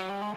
[0.00, 0.34] は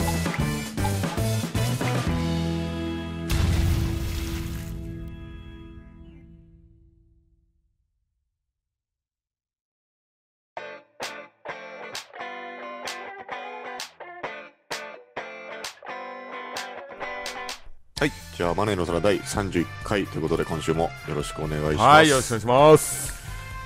[18.08, 18.12] い。
[18.36, 21.78] じゃあ、マネーの空第31回ということで、今週もよろしくお願いします。
[21.78, 23.23] はい、よろしくお願いします。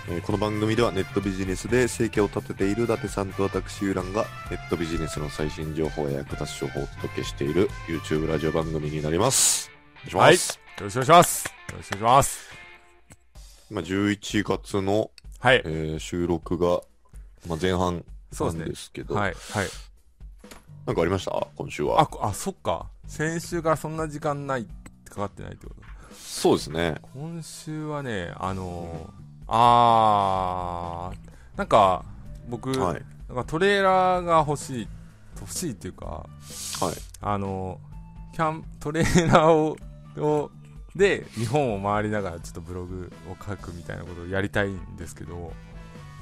[0.09, 9.69] えーこの番組ではネットビジネスで生計を立てている伊達さんと私、ユーランがネットビジネスの最新情報や役立つ情報をお届けしている YouTube ラジオ番組になります。
[10.13, 10.59] お願いします。
[10.79, 11.45] よろしくお願いします。
[11.45, 12.49] よろしくお願いします。
[13.69, 15.61] 今、11月の、はい。
[15.65, 16.81] えー収録が、
[17.47, 19.33] まあ、前半なんそうですけど、はい。
[19.51, 19.67] はい。
[20.85, 21.47] なんかありました？
[21.57, 21.99] 今週は。
[22.01, 22.87] あ、こあ、そっか。
[23.07, 24.65] 先週からそんな時間ない、
[25.09, 25.81] かかってないってこと
[26.15, 26.95] そうですね。
[27.13, 32.03] 今週はね、あのー、あー、なんか、
[32.49, 33.01] 僕、はい。
[33.29, 34.87] なんかトレーラーが欲しい、
[35.39, 36.27] 欲しいっていうか、はい。
[37.21, 39.77] あのー、キャン、トレーラーを、
[40.17, 40.51] を、
[40.95, 45.53] で、日本を回りながらちょっとブログを書くみたいなことをやりたいんですけど、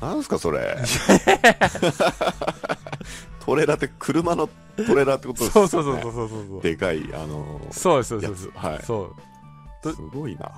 [0.02, 0.76] なんすか、それ？
[3.40, 5.68] トレーラーって車のトレーラーってことですよね。
[5.70, 6.62] そうそうそうそうそうそう。
[6.62, 8.58] でかい、あのーそうですそうですやつ。
[8.58, 8.84] はい。
[8.84, 9.16] そう。
[9.82, 10.52] とすごいな。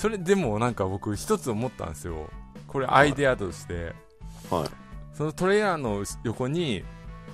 [0.00, 2.30] それでもなんか僕一つ思ったんですよ。
[2.66, 3.92] これアイデアとして、
[4.50, 4.68] はい。
[5.12, 6.82] そのトレーラーの横に、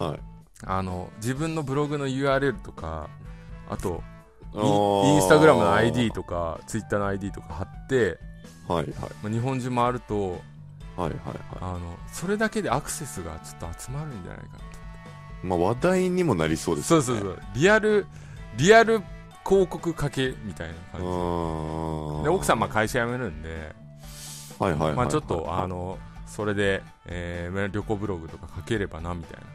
[0.00, 0.20] はい。
[0.64, 3.08] あの、自分のブログの URL とか、
[3.70, 4.02] あと、
[4.52, 8.18] インスタグラムの ID とか、ツイッターの ID とか貼って、
[8.66, 8.86] はいはい
[9.22, 10.40] まあ、日本中回ると、はい
[11.02, 11.14] はいは
[11.60, 14.64] あの、それだけでアクセスがちょっと集まるんじゃないかなと。
[15.44, 15.46] い。
[15.46, 17.04] まあ話題にもなりそうですよね。
[17.04, 17.42] そうそうそう。
[17.54, 18.06] リアル、
[18.56, 19.02] リアル
[19.46, 22.28] 広告かけみたいな感じで。
[22.28, 23.74] 奥さんまあ会社辞めるんで、
[24.58, 24.94] はいはいはい。
[24.94, 29.46] まあちょっと、はいあ、の、それで、えー、旅行ブログとか書ければな、みたいな。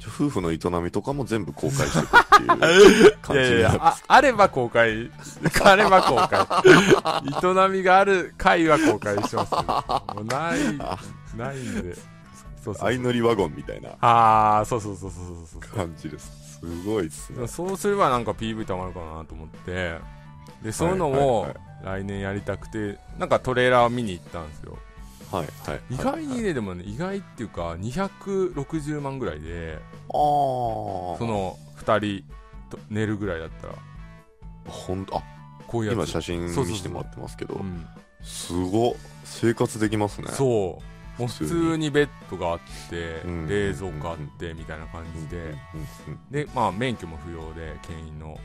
[0.00, 5.10] 夫婦の営みとかも全部公開していくっていう感じになる あ、あれば公開、
[5.64, 7.66] あれば公開。
[7.66, 10.24] 営みがある回は公開しますけど。
[10.24, 11.94] ない、ないんで。
[12.64, 15.76] そうそう相乗りワゴンみたいなああ、そうそうそうそうそうそう。
[15.76, 16.37] 感じです。
[16.60, 17.46] すごいっすね。
[17.46, 19.98] そうすればなんか PV たまるかなと思って、
[20.62, 21.54] で、そういうのはいをはい
[21.84, 24.78] 来年やりたくて、なんかトレーラーを見に行ったんですよ。
[25.30, 25.80] はいはい。
[25.90, 30.10] 意外にね、でもね、意外っていうか、260万ぐらいで、ああ。
[30.10, 32.24] そ、の2人
[32.70, 33.74] と寝るぐらいだったら、
[34.66, 35.22] ほんと、あ、
[35.66, 35.96] こういうやつ。
[35.96, 37.86] 今写真見せてもらってますけどう、ん、
[38.22, 38.94] すごっ。
[39.24, 40.28] 生活できますね。
[40.32, 40.97] そう。
[41.18, 41.90] もう普通に。
[41.90, 42.58] ベッドがあっ
[42.90, 45.54] てうん、冷蔵庫あって、みたいな感じで、
[46.30, 48.38] で、まあ、免許も不要で、牽引の。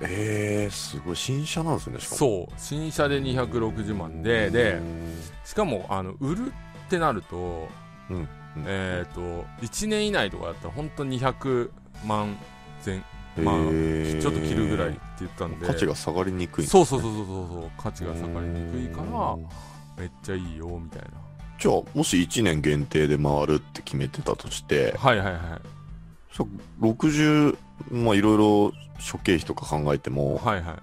[0.00, 1.16] えー、すごい。
[1.16, 2.18] 新車なんですね、しかも。
[2.18, 2.54] そう。
[2.56, 5.22] 新車で260万で、でう、ん。
[5.44, 6.52] しかも、あの、売る
[6.86, 7.68] ってなると、
[8.10, 8.16] うん。
[8.16, 8.28] うん。
[8.66, 9.20] えっ、と、
[9.62, 11.70] 1年以内とかだったら、本当に200
[12.06, 12.36] 万
[12.84, 13.02] 前、
[13.42, 19.46] まあちょっと切るぐらいって言ったんで、価値が下がりにくいんですそうそうそうそうそうそう、価値が下がりにくいからう、ん。
[19.98, 21.08] めっちゃいいよ、みたいな。
[21.64, 25.38] じゃあもし1年限定で回るって決めてたとしてはいはいはい。
[26.30, 26.48] そう
[26.84, 27.56] 60
[27.90, 30.76] まあいろいろ諸経費とか考えても、はいはい。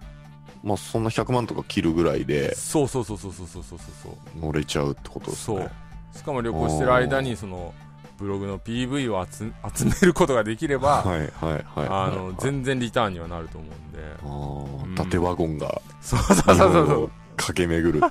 [0.63, 4.39] まあそんな100万とか切るぐらいでそうそうそうそうそうそうそうそう。
[4.43, 5.69] 乗れちゃうってことですそうね。
[6.15, 7.75] しかも旅行してる間に、その、
[8.17, 13.99] ブログの PV を集集めることができれば、はいはいはいあの、はい全然リターンにはなると思うんで。
[14.23, 18.01] あーうん縦ワゴンがそうそうそうそうそ日本を駆け巡るう。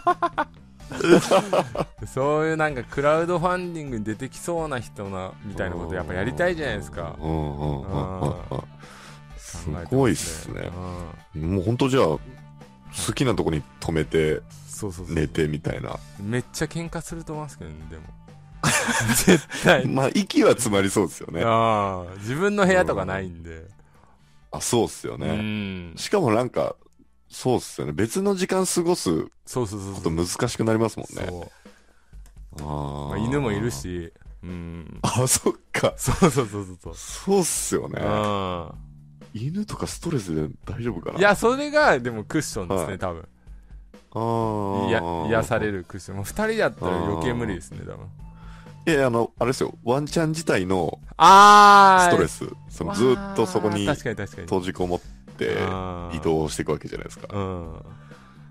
[2.07, 7.17] そういうなんかクラウドファンディングに出てきそうな人な、みたいなことやっぱやりたいじゃないですか。
[7.21, 8.35] うんうんうんうんうん
[9.37, 10.71] すごいっすね
[11.35, 12.21] うんもう本当じゃあ好
[13.15, 15.15] きなとこに止めてそうそうそう。
[15.15, 18.03] 寝てみたいなめっちゃ喧嘩すると思いますけどね、でも。
[19.27, 19.87] 絶対。
[19.87, 21.45] まあ息は詰まりそうですよね
[22.21, 23.65] 自分の部屋とかないんで。
[24.53, 25.95] あそうっすようねん。
[25.97, 26.77] しかもなんか
[27.31, 29.11] そうっすよね別の時間過ごす
[29.47, 30.15] そうそうそうことそう。
[30.17, 31.51] 難しくなりますもんねそ
[32.59, 32.63] う。
[32.63, 32.71] あま
[33.15, 34.99] あ、ー犬もいるし、うん。
[35.03, 38.77] あそっかそうそうそうそうそうっすよねそう。
[39.33, 41.13] 犬とかストレスで大丈夫かう。
[41.13, 41.19] な？
[41.19, 43.29] んいや、それが、でもクッションですね、はい多分。
[44.13, 46.17] あーいや、癒されるクッション。
[46.17, 48.09] もう二人だったら余計無理ですね、多分。
[48.87, 52.13] いやあのあれですよワンちゃん自体のあー。
[52.13, 54.43] ストレスそのずーっとそこに確かに確かに。
[54.45, 55.01] 閉じこもっ
[55.47, 57.73] てあー移動していくわけじゃないですかうん。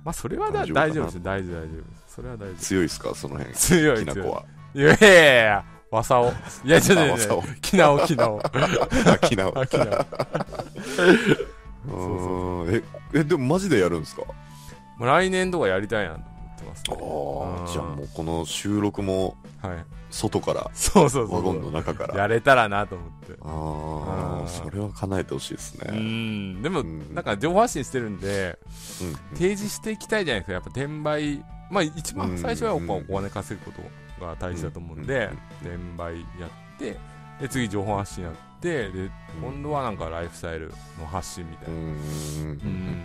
[0.04, 1.84] まあ、それはだ大丈夫かな大丈夫ですよ、大丈夫、大丈夫。
[2.08, 2.56] それは大丈夫。
[2.56, 3.16] 強いですか？
[3.16, 4.06] その辺強い強い。
[4.06, 4.44] きなこは。
[4.74, 6.30] いやいやいやわさお。
[6.30, 8.40] いや、 ちょっときなお、きなお。
[8.42, 9.86] あきなあ、きな
[11.88, 12.66] お。
[12.70, 12.84] え
[13.14, 14.22] えでもマジでやるんですか？
[14.98, 16.18] もう来年とかやりたいな
[16.70, 16.98] ますあね。
[17.72, 19.86] じゃあもうこの収録もはい。
[20.12, 21.36] 外から、そうそうそう。
[21.36, 22.16] ワゴンの中から。
[22.18, 23.34] やれたらなと思って。
[23.42, 26.00] あうんあ、それは叶えてほしいですうね。
[26.00, 26.62] ん。
[26.64, 28.58] でも、うんなんか情報発信してるんで、
[29.02, 30.54] うん提示していきたいじゃないですか。
[30.54, 33.80] やっぱ転売、まあ一番最初はお金稼ぐこ
[34.20, 35.30] とが大事だと思うんうんで、
[35.62, 36.98] 転売やって、
[37.40, 39.12] で、次情報発信やって、で、
[39.42, 41.76] 今度はなんかライフスタイルの発信みたいな。
[41.76, 43.02] うんうん。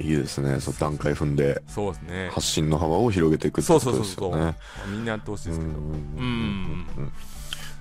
[0.00, 0.60] いいですね。
[0.60, 2.30] その段階踏んでそうですね。
[2.32, 4.56] 発信の幅を広げていくってことですよね。
[4.88, 5.72] みんなやってほしいですけど。
[5.72, 5.84] うん
[6.18, 6.26] う
[7.02, 7.12] ん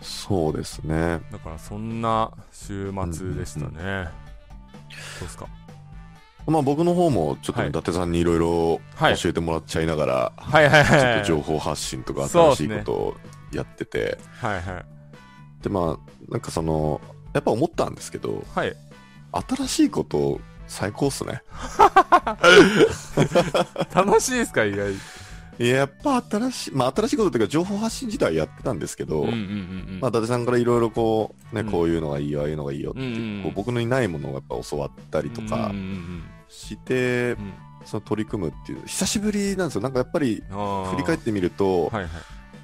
[0.01, 1.19] そうですね。
[1.30, 3.69] だからそんな週末でしたね。
[3.69, 5.45] どうですか？
[6.48, 9.18] まあ僕の方もちょっと伊達さんにいろいろはい。
[9.18, 13.18] 教えてもらっちゃいながら、はい情報発信とか新しいことを
[13.51, 14.86] やってて、はいはい。
[15.63, 17.01] でまあなんかその
[17.33, 18.74] やっぱ思ったんですけどはい。
[19.57, 20.39] 新しいこと
[20.69, 21.42] 最高っすね。
[23.94, 24.94] 楽しいですか意外。
[25.62, 29.42] いややっぱ新しいまあ新しいことっていうか情報発信自体はやってたんですけど、うんうんうんう
[29.98, 30.00] ん。
[30.00, 31.71] まあ伊達さんからいろいろこうね、うん。
[31.71, 33.44] こういうのがいいよああいうのがいいよって、うんうんうん。
[33.44, 37.36] こう僕のいないものをやっぱ教わったりとかうんうんして、
[37.83, 39.81] その取り組むっていう久しぶりなんですよ。
[39.81, 42.12] なんかやっぱり振り返ってみると、はいはい。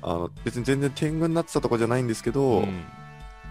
[0.01, 2.83] あの別に全然天狗になってたとかじゃないんですけど、うん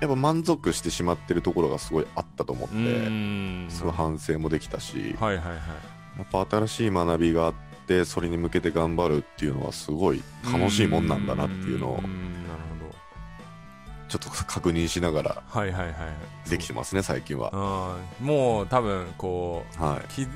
[0.00, 5.56] やっぱ満足してしまってるところがすごいあったと思って、うんすごい反省もできたし、はいはいはい。
[6.18, 7.54] やっぱ新しい学びがあっ
[7.86, 12.00] てそれに向けて頑張るっていうのはすごい楽しいもんなんだなっていうのを
[14.08, 15.58] ちょっと確認しながらど。
[15.58, 15.92] はいはいは
[16.46, 16.50] い。
[16.50, 17.98] できてますね最近は。
[18.20, 18.26] うん。
[18.26, 20.28] もう多分こう、はい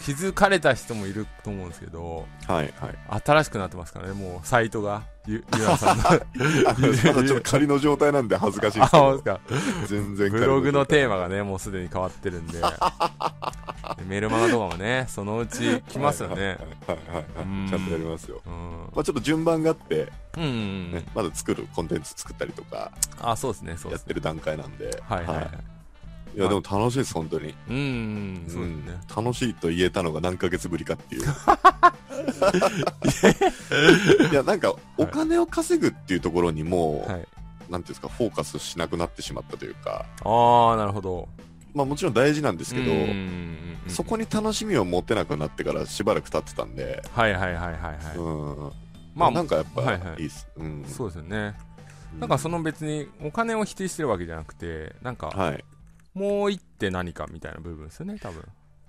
[0.00, 2.88] 気づかれた人もいると思うんですけど、はいは
[3.18, 3.22] い。
[3.24, 5.02] 新しくなってますからね、もうサイトが。
[5.26, 6.04] ゆ、 ゆなさんの。
[6.08, 9.40] あまだちょっと仮の状態なんで恥ずかしいであ、すけどか？
[9.86, 12.60] 全然ブログのテーママがね、もうすでに変わってるんで。
[12.60, 12.64] で
[14.06, 16.34] メールマガとかもね、そのうち来ますよね。
[16.86, 18.40] はいはいはいはいうんちゃんとやりますよ。
[18.46, 18.52] うん。
[18.94, 24.02] まあちょっと順番があって、うんうんうんね、まだ作るコンテンツ作ったりとかあ、そうですね、そうですね。
[24.02, 25.79] やってる段階なんで、はいはいはい。
[26.34, 27.54] いやでも楽しいです本当に。
[27.68, 28.46] うん
[29.14, 31.22] 楽しいと言えたのが何ヶ月ぶりかっていう。
[34.30, 37.26] いや、なんか、お金を稼ぐっていうところにもう、はい。
[37.70, 41.28] なんていうんですか、フォーカスしなくなってしまったというか、ああ、なるほど。
[41.72, 42.90] まあもちろん大事なんですけど、
[43.86, 48.16] そこに楽しみを持てなくなってからしばらく経ってたんで、はいはいはいはいはい。
[48.16, 48.72] うん。
[49.14, 50.48] まあなんかやっぱ、はいはいいす。
[50.56, 50.84] うん。
[50.84, 51.54] そうですよね。
[52.14, 55.64] うんなんかその別にお金を否定してるわけじゃなくて、なんかはい。
[56.14, 58.42] もう一って何かみたいな部分ですよね、多分。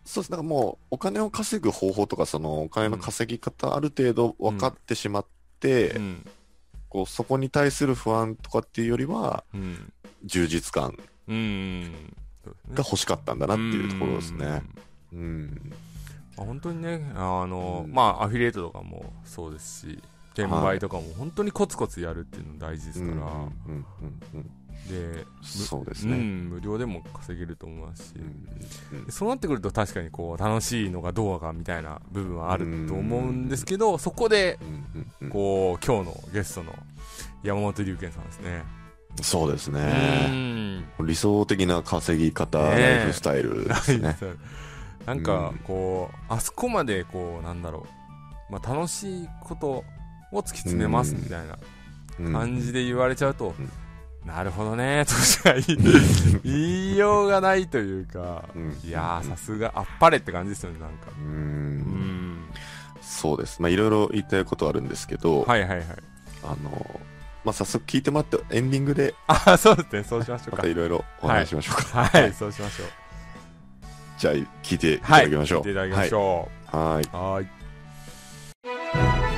[0.06, 0.31] そうです。
[0.31, 5.25] なんかもう、お金を稼ぐ方法とか、その、お金の稼ぎ方、ある程度分かってしまっ
[5.59, 6.25] て、うん。
[6.89, 9.94] こう、そこに対する不安とかっていうよりは、うん。
[10.23, 10.97] 充実感
[11.27, 14.62] が欲しかったんだなっていうところですね。
[15.13, 15.74] うん。
[16.38, 20.01] まあ本当にね、あの、うんまあ、アフィリエイトとかもそうですし、
[20.33, 23.19] 転売とかも本当にコツコツやるっていうの大事ですうん。
[23.19, 23.50] から、うん。
[23.67, 23.85] うん。
[24.35, 24.51] うん。
[24.89, 26.13] で、そうですね。
[26.17, 36.73] うん、無料でも稼げると思いますし、うんでそうなってくると確かにこう、楽しいのがどうかみたいな部分はあると思うんですけど、そこで、うんうんこう、今日のゲストの
[37.43, 38.63] 山本龍賢さんですね。
[39.21, 40.29] そうですうね。
[40.29, 40.85] ん。
[41.05, 42.97] 理想的な稼ぎ方、ねえ。
[42.97, 44.15] ライフスタイルですね。
[45.05, 47.85] なんか、こう、あそこまで、こう、なんだろ
[48.49, 49.83] う、まあ、楽しいことを
[50.39, 51.57] 突き詰めますみたいな
[52.19, 52.33] うん。
[52.33, 53.69] 感じで言われちゃうと、うん
[54.25, 61.07] なるほどね、 としか言いようがないというか、うんいやー、さすが、あっぱれって感じですよね、なんか。
[61.19, 61.24] う。
[61.24, 62.45] うんん。
[63.01, 63.62] そうです。
[63.62, 65.86] まあ、いろいろ言いたいことはあるんですけど、はいはいはい。
[66.43, 67.01] あの、
[67.43, 70.69] まあ、早速聞いてもらって、エンディングで、あ、そうですね、そうしましょうかまた。
[70.69, 72.05] いろいろお話ししましょうか。
[72.05, 72.88] はい、そうしましょう。
[74.17, 75.60] じゃあ、聞いていたはい、だきましょう。
[75.60, 76.77] 聞いていただきましょう。
[76.77, 77.03] はい。
[77.03, 77.07] う。
[77.15, 79.30] はーい。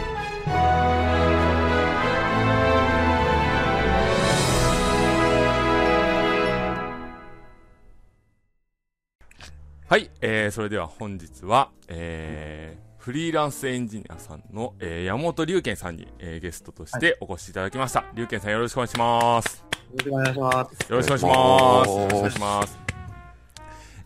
[9.89, 18.05] はい、えー、それでは本日は、えー、フリーランスエンジニアさんの、えー、山本龍賢さんに、えー、ゲストとしてお越しいただきました。
[18.15, 19.65] 龍賢さんよろしくお願いします。
[19.91, 20.89] よろしくお願いします。
[20.89, 21.89] よろしくお願いします。
[21.89, 22.79] よろしくお願いします。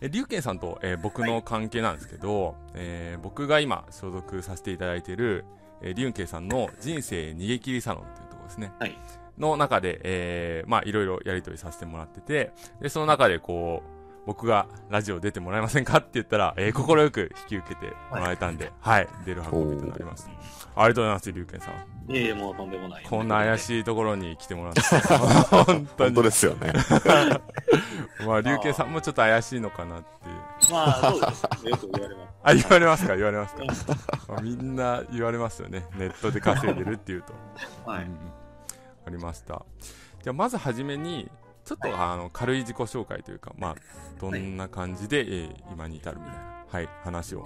[0.00, 5.44] え、龍賢さんと、えー僕の関係なんですけど、えー僕が今所属させていただいている、
[5.80, 8.72] えー、龍賢さんの人生逃げ切りサロンというところですね。
[8.80, 8.98] はい
[9.38, 12.50] の中で、えーまあいろいろやりとりさせてもらってて、
[12.82, 13.97] で、その中でこう、
[14.28, 20.28] 僕がラジオ出てもらえませんかって言ったら、えー、心よく引き受けてもらえたんで、 はい、出る運びとなります。
[20.76, 22.12] ありがとうございます、龍賢さん。
[22.12, 23.04] いえいえ、もうとんでもない。
[23.08, 23.58] こんな怪い。
[23.58, 26.22] しいところに来てもらって、 本当に本当。
[26.24, 26.74] ですよね。
[28.26, 30.72] まあ、龍慶さんもちょっと怪しいのかなっていう。
[30.74, 31.70] まあ、そうですね。
[31.70, 32.28] よく言われます。
[32.42, 33.16] あ、言われますか？
[33.16, 33.64] 言われますか？
[34.28, 35.86] まあみんな言われますよね。
[35.94, 37.32] ネットで稼いでるっていうと。
[37.90, 38.04] はい。
[38.04, 38.18] うん、
[39.06, 39.64] ありました。
[40.22, 41.30] じゃあ、まずはじめに、
[41.68, 43.74] ちょっと、あの軽い自己紹介というか、まあ、
[44.18, 47.44] どんな感じで、えー今に至るみたいな、はい、話を。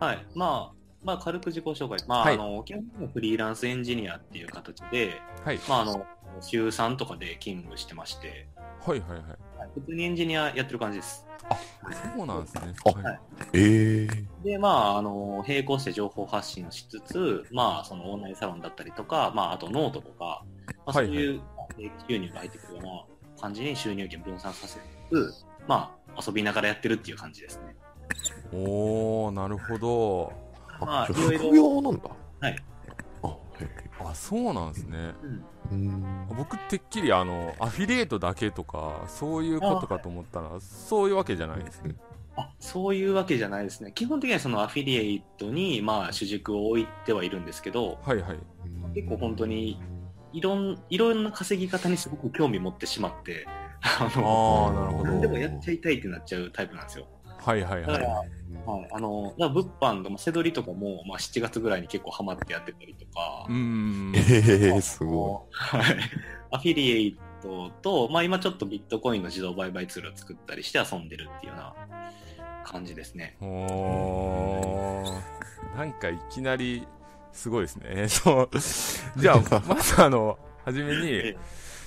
[0.00, 0.26] はい。
[0.34, 1.98] まあ、まあ、軽く自己紹介。
[2.08, 6.06] まあ、はいあの、基本的フリーランスエンジニアっていう形で、はい、まあ、あの、
[6.40, 8.48] 週3とかで勤務してまして、
[8.80, 9.18] はい、はい、はい。
[9.20, 9.38] はい
[9.74, 11.24] 普通にエンジニアやってる感じです。
[12.16, 12.74] そうなんですね。
[12.84, 13.20] あはい
[13.52, 14.08] ええ
[14.42, 20.44] で、まあ、あの、並行して情報発信をしつつ、まあ、そのオンラインサロンだったりとか、まあ、あとノートとか、
[20.84, 24.78] まあ、そういう、まあ定期収入が入ってくるような感じに収入源分散させ
[25.10, 27.74] つつ、まあ、遊びながらやってるっていう感じですね。
[28.52, 30.32] おー、なるほど。
[30.80, 32.10] まあいろいろ副業なんだ。
[32.40, 32.56] はい。
[34.04, 35.14] あ、そうなんですね。
[35.22, 35.44] うん。
[35.70, 36.26] えうん。
[36.36, 41.94] 僕、てっきり、あの、アフィリエイトだけとか、そういうことかと思ったら、そういうわけじゃないですね。
[42.34, 43.92] あそういうわけじゃないですね。
[43.94, 48.38] 基本的にはそのアフィリエイトに、まあ、主軸を置いてはいるんですけど、はい、はい。
[48.94, 49.78] 結構本当に
[50.32, 53.46] いろんいろんな稼ぎ方にすごく興味持ってしまって、
[53.82, 55.40] ああの、ー、なるほ何でもど。
[55.40, 57.06] やっちゃいたいってなっちゃうタイプなんですよ。
[57.38, 57.86] はい、はい、はい。
[57.86, 64.12] だから、はい、あの、だから物販の、まあ、せどりとかも、まあ、7月ぐらいに結構ハマってやってたりとかう、ーん。
[64.14, 65.82] ええすごはい。
[66.52, 71.74] アフィリエイトと、まあ今ちょっとビットコインの自動売買ツールを作ったりして遊んでるっていうような
[72.64, 73.36] 感じですね。
[73.40, 76.86] おー、なんかいきなり、
[77.32, 78.08] すごいですね。
[78.08, 78.50] そう。
[79.16, 79.36] じゃあ、
[79.66, 81.36] まずあの、はじめにえ、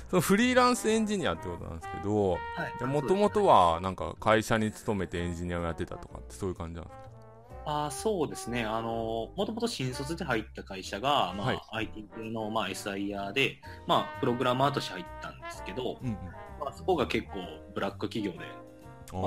[0.10, 2.38] そのフリーランスエンジニアってことなんですけど、は
[2.82, 2.84] い。
[2.86, 7.06] もともとはなんか会社に勤めてエンジニアをやってたとかってそういう感じなんですか？
[7.68, 8.64] あーそうですね。
[8.64, 16.14] あの、もともと新卒で入った会社が、まあ、はい IT 系の、まあ、SIR で、まあ、プログラマーとして入ったんですけど、うんうん。
[16.60, 17.40] まあ、そこが結構
[17.74, 18.46] ブラック企業で、
[19.14, 19.18] あ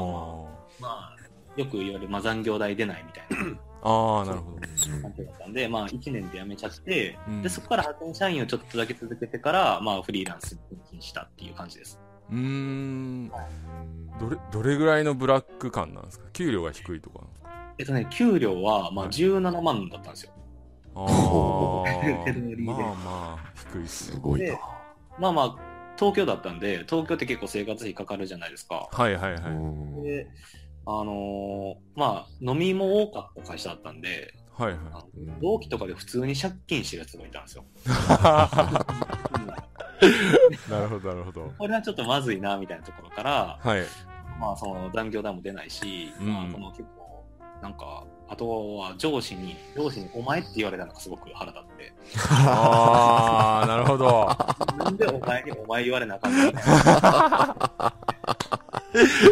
[0.80, 1.16] まあ、
[1.58, 3.88] よく言われる、まあ、残業代出ないみたいな あ。
[3.90, 4.58] ああ、なるほど。
[4.60, 4.90] 感じ
[5.24, 11.98] だったんで、まあ、1年で辞めちゃって、うんで、そこから派遣社員をちょっとだけ続けてから、まあ、フリーランスに転身したっていう感じです。
[12.30, 13.28] うーん。
[14.20, 16.26] どれ、どれぐらいのブラック感なんですか？
[16.32, 17.48] 給料が低いとかなんですか
[17.78, 20.32] えっとね、給料は、まあ、はい17万だったんですよ。
[20.96, 21.84] あ
[22.24, 22.74] 手取りであ。
[22.74, 24.14] まあまあ、低いっすね。
[24.16, 24.58] すごいなで。
[25.18, 25.56] まあまあ、
[25.96, 28.88] 東京だったんで、東京って結構生活費かかるじゃないですか。
[28.90, 29.42] はいはいはい。
[29.42, 30.26] うんで、
[30.90, 34.78] あのーまあ、飲みも多かった会社だったんで、はいはい。
[35.42, 37.64] 同期とかで普通に借金してるやつがいたんですよ。
[40.70, 41.52] なるほどなるほど。
[41.58, 43.82] これはちょっとまずいな、みたいなところから、はい。
[44.40, 47.26] まあ、その残業代も出ないし、うんまあ、この結構、
[47.60, 51.92] なんか、あとは上司に、上司にお前って言われたのがすごく腹立って、
[52.46, 54.28] ああ、なるほど。
[54.78, 56.46] なんでお前にお前言われなあかんの？
[56.46, 56.64] みたい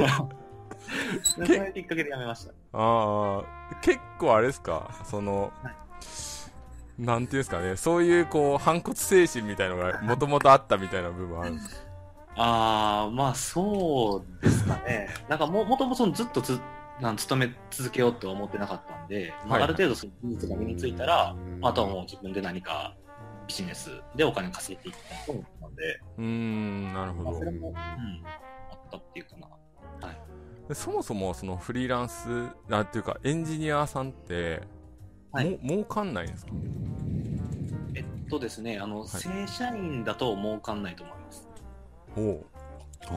[0.02, 0.28] な。
[1.36, 2.52] それきっかけでやめました。
[2.72, 3.44] ああ、
[3.82, 5.74] 結構あれですか、その、はい
[6.98, 11.86] なんていうんですかね、そういうこう、反骨精神みたいのがもともとあったみたいな部分あるんですか？
[12.36, 15.10] ああ、まあそうですかね。
[15.28, 16.58] なんかも、もともとずっとつ、
[16.98, 22.96] なん勤め続けようとは思ってなかったんで、まあ、はいある程度その技術が身についたら、あとはもう自分で何か
[23.46, 27.50] ビジネスでお金稼いでいきたいと思ったんで、うーん、なるほまあ、そどれ。
[27.52, 27.80] も、うん、あ
[28.74, 29.48] ったっていうかな。
[30.74, 34.62] そもそもそのフリーランス、なんていうか、エンジニアさんって、
[35.32, 36.52] はいも儲かんないんですか？
[37.94, 41.48] えっとですね、あの、正社員だと儲かんないと思います。
[42.16, 42.46] おう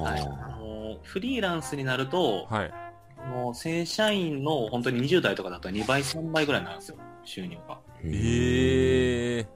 [0.03, 0.21] はい。
[0.21, 0.25] あ
[0.59, 2.71] の、フリーランスになると、はい。
[3.31, 7.79] もう正社員の本当に20代とかだと2倍、3倍ぐらいになるんですよ、収入が。
[8.03, 9.47] ええ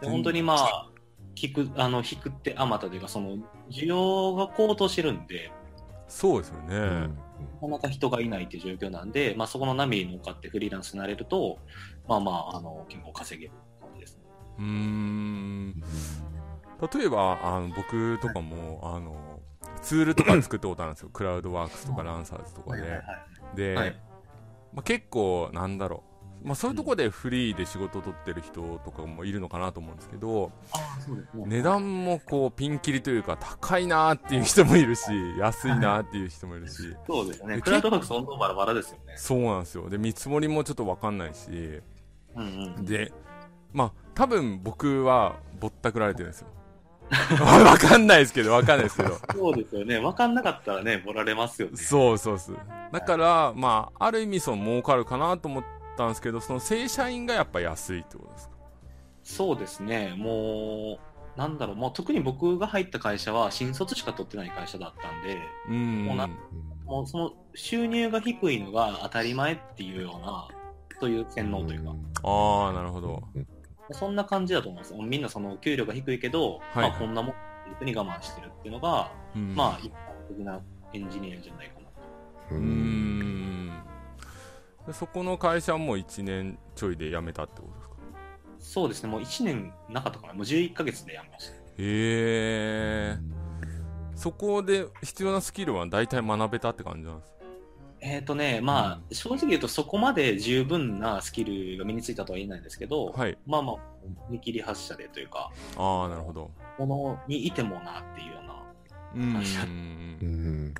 [0.00, 0.88] で本当にまあ、
[1.34, 3.36] 聞く、あの、引くってあまたというか、その、
[3.70, 5.50] 需要が高騰してるんで、
[6.10, 6.76] そうですよね。
[6.76, 7.18] うん
[7.62, 11.58] なかなか人がいないっていう状況なんで、まあそこの波に乗っかってフリーランスになれると、
[12.08, 14.24] まあまあ、あの、結構稼げる感じですね。
[14.58, 15.82] うーん。
[16.92, 19.40] 例えば、あの、僕とかも、あの、
[19.82, 21.10] ツールとか作ったことあるんですよ。
[21.12, 23.02] クラウドワークスとかランサーズとかで。
[23.54, 23.96] で、はい。
[24.72, 26.09] まあ、結構、なんだろう。
[26.42, 30.50] まあ、そういうとこでフリーで仕事を取ってる人とかもいるのかなと思うんですけど。
[31.34, 35.02] 値段もこう、ピンキリというか、高いなーっていう人もいるし、
[35.38, 37.56] 安いなーっていう人もいるし、そうですね。
[37.56, 39.14] でクラウドワークス本当バラバラですよね。
[39.16, 39.90] そうなんですよ。
[39.90, 41.80] で、見積もりもちょっとわかんないし、
[42.36, 42.84] うんうん。
[42.84, 43.12] で、
[43.72, 46.48] まあ、多分僕はぼったくられてるんですよ。
[47.42, 49.18] わかんないですけど、わかんないですけど。
[49.34, 49.98] そうですよね。
[49.98, 51.76] 分かんなかったらね、ボられますよね。
[51.76, 52.56] そうそうそう。
[52.92, 55.64] だから、まあ、ある意味その儲かるかなと思っ
[55.96, 58.54] たんですけど、その正社員がやっぱ安いってことですか？
[59.22, 60.14] そうですね。
[60.16, 60.98] も
[61.36, 66.04] う、なんだろう、もう特に僕が入った会社は新卒しか取ってない会社だったんで、うん。
[66.06, 66.28] もうな
[66.86, 70.48] もうその収入が低いのが当たり前っていうような、
[71.00, 71.94] そういう洗脳というか、
[72.24, 73.22] ああ、なるほど。
[73.92, 74.94] そんな感じだと思います。
[74.94, 80.60] みんなその給料が低いけど、はいまあこんなもんっていうふうに我慢してるっていうのが、うんまあ一般的な
[80.92, 81.92] エンジニアじゃないかなと。
[82.50, 83.49] うーん。
[84.86, 87.94] でそこの会社も1年ちょいで辞めたってことですか？
[88.58, 91.54] そうですね、もう1年なかったかな、もう11ヶ月で辞めました。
[91.54, 93.18] へえ。
[94.14, 97.32] そこで必要なスキルは大体学べたって感じなんです
[98.02, 103.38] えっ、とね、まあ、正直言うとそこまで十分なスキルが身についたとは言えないんですけど、はい。
[103.46, 103.76] まあまあ、
[104.30, 106.50] 見切り発車でというか、ああ、なるほど。
[106.78, 109.68] ものにいてもなっていうような、会社ん。
[110.22, 110.74] うん。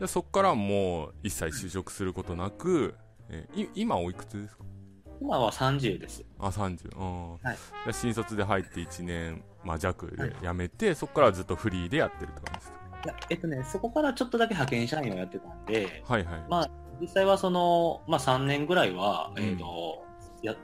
[0.00, 2.94] でそこからもう一切就職することなく、
[3.28, 4.64] えーい今おいくつですか？
[5.20, 6.24] 今は30です。
[6.38, 6.96] あ、30。
[6.98, 7.32] うん。
[7.34, 12.80] はいで新卒で入って1年、まあ、弱で辞めて、そこからずっとフリーでやってるって感じですか？
[13.04, 16.44] いや、えっとね、そこからちょっとだけ派遣社員をやってたんで、はいはい。
[16.48, 20.02] まあ、実際はその、まあ3年ぐらいは、うんえっ、と、
[20.42, 20.54] や、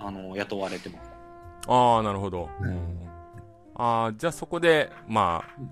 [0.00, 1.10] あの、雇われてます。
[1.68, 2.48] ああ、なるほど。
[2.60, 3.08] うん
[3.76, 5.70] ああ、じゃあそこで、まあうん、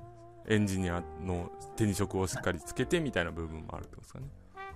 [0.49, 4.27] エンジニアの手に職をしっかりつけてみたいな部分もあるってことですかね。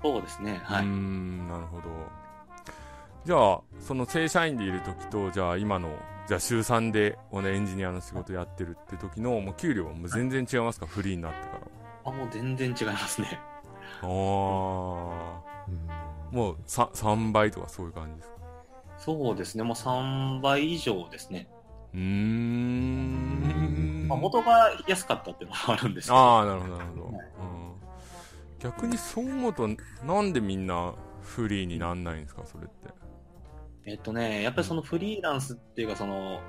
[0.03, 0.85] そうですね、はい。
[0.85, 1.83] ん、なるほど。
[3.25, 11.61] じゃあ、その正社員でいる時と、じゃあ今の、じゃあ週3でこのエンジニアの仕事やってるって時の、もう給料はもう全然違いますか、フリーになってから。
[12.05, 13.41] あ、もう全然違いますね。
[14.03, 14.09] ああ、
[16.33, 18.35] もう 3, 3倍とかそういう感じですか？
[18.99, 21.49] そうですね、もう3倍以上ですね。
[21.95, 23.43] うーん。
[24.09, 27.05] まあ、元が安かったっていうのもあるんですけど、ああ、なるほど、なるほど。
[27.05, 27.75] はいうん、
[28.59, 29.69] 逆にそう思うと、
[30.05, 32.73] なんでみんなフリーになんないんですか、それって？
[33.85, 36.41] えっとね、やっぱりそのフリーランスっていうか、その、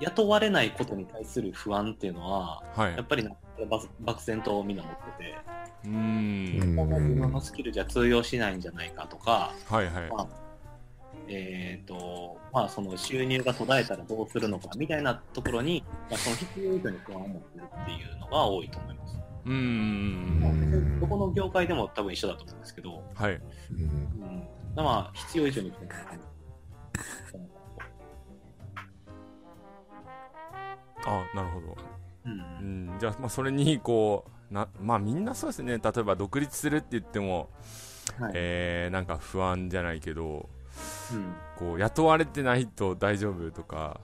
[0.00, 2.96] 雇われないことに対する不安っていうのは、はい。
[2.96, 3.28] やっぱり
[3.70, 5.38] 漠漠然とみんな持ってて、
[5.84, 6.54] うーん。
[6.54, 10.10] 自分のスキルじゃ通用しないんじゃないかとか、はいはい。
[10.10, 10.26] まあ、
[11.28, 19.16] えっ、と、まあ、その収入が途絶えたらどうするのかみたいなところに、まあ、その必要以上に不安を持ってるっていうのが多いと思います。
[19.44, 21.00] うーん。
[21.00, 23.34] どこの業界でも多分一緒だと思うんですけど、はい。
[23.34, 23.40] う
[23.74, 26.22] ん、まあ、必要以上に不安を持ってる。
[31.04, 31.76] あなるほど。
[32.26, 32.98] ううんん。
[33.00, 35.78] じゃあ、まあ、それに、こう、な、まあ、みんなそうですね。
[35.78, 37.50] 例えば、独立するって言っても、
[38.18, 40.48] はいえー、なんか不安じゃないけど、
[41.12, 44.00] うんこう、雇われてないと大丈夫とか、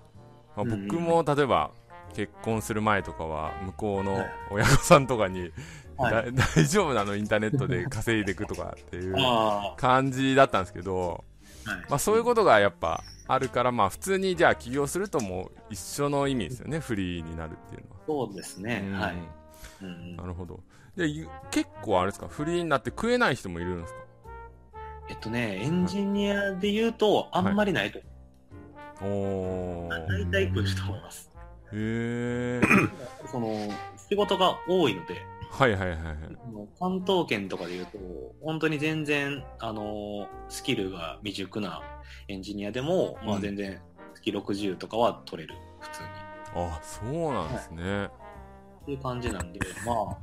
[0.56, 1.70] まあ、僕も、例えば、
[2.14, 4.30] 結婚する前とかは、向こうのはい。
[4.50, 5.52] 親御さんとかに、
[5.96, 6.32] はい。
[6.32, 7.16] だ 大丈夫なの？
[7.16, 11.24] インターネットで稼いでいくとかっていうあ感じだったんですけど、
[11.88, 17.96] まあ、そういうことがやっぱあるから、まあ、普通にじゃあ起業するともう一緒の意味ですよね、フリーになるっていうのは。
[18.06, 18.92] そうですね、うん。
[19.00, 19.14] はい。
[19.82, 20.60] うんなるほど。
[20.96, 24.00] で、ゆ結構あれですか、フリーになって食えない人もいるんですか？
[25.08, 28.00] えっとね、エンジニアで言うと、あんまりないと
[29.00, 30.04] 思おー。
[30.06, 30.08] う。
[30.08, 31.30] 大体来ると思います。
[31.72, 32.60] へえ。
[33.30, 33.54] その、
[33.96, 35.16] 仕事が多いので、
[35.50, 36.16] はいはいはいはい。
[36.44, 37.98] その関東圏とかで言うと、
[38.42, 41.82] 本当に全然、あの、スキルが未熟な
[42.28, 43.80] エンジニアでも、まうんあ全然、
[44.14, 46.08] 月60とかは取れる、普通に。
[46.54, 48.06] あ、そうなんですね。
[48.82, 50.16] っていう感じなんで、まあ、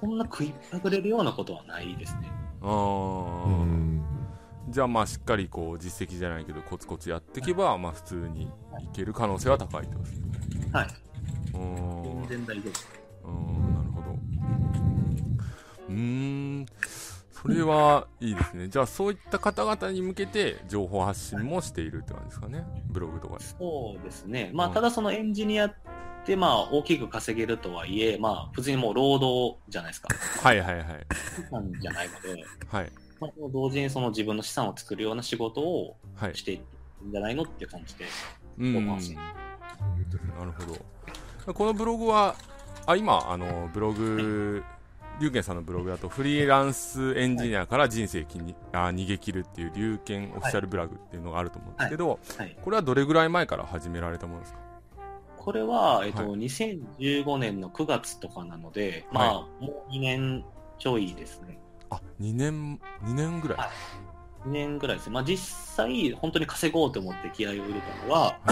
[0.00, 2.30] そんな食いっぱぐれるようなことはないですね。
[2.62, 4.03] あー。
[4.68, 8.48] じゃあまあしっかりこう実績じゃないけどコツコツやっていけば、まあ普通にい
[8.92, 10.70] ける可能性は高いとですね。
[10.72, 10.86] はい。
[11.54, 12.28] うーん。
[12.28, 12.70] 全然大丈
[13.24, 13.28] 夫。
[13.28, 14.18] うーん、なるほど。
[15.88, 16.66] うーん。
[17.30, 18.68] それはいいですね。
[18.68, 22.64] じゃあそういった方々に向けて情報発信もしているって感じですかね。
[22.86, 23.44] ブログとかで。
[23.44, 24.50] そうですね。
[24.54, 25.74] まあ、うんただそのエンジニアっ
[26.24, 30.08] て、まあ、大きく稼げるとはいえ、まあ、普通にもう労働じゃないですか。
[30.42, 30.86] はいはいはい。
[31.36, 32.92] 資産じゃないので、はい。
[33.20, 36.36] まあ、同時にその自分の資産を作るような仕事をはい。
[36.36, 36.62] していく
[37.06, 38.04] んじゃないのっていう感じで。
[38.58, 38.86] うん。
[38.86, 38.96] な
[40.44, 40.74] るほ
[41.46, 41.54] ど。
[41.54, 42.34] このブログは、
[42.86, 44.62] あ、今、あの、ブログ、
[45.20, 52.56] 龍賢さんのブログだと、フリーランスエンジニアから人生きに、あ逃げ切るっていう龍賢オフィシャルブログっていうのがあると思うんですけど、はい。
[52.60, 54.58] これはどれぐらい前から始められたものですか？
[55.38, 60.44] これは、えっと、は2015年の9月とかなので、まあ、もう2年
[60.78, 61.58] ちょいですね。
[61.96, 63.58] あ、2年、2年ぐらい。
[63.58, 63.68] はい
[64.46, 65.14] 2年ぐらいですね。
[65.14, 68.38] まあ、実際、本当に稼ごうと思って気合を入れたのは、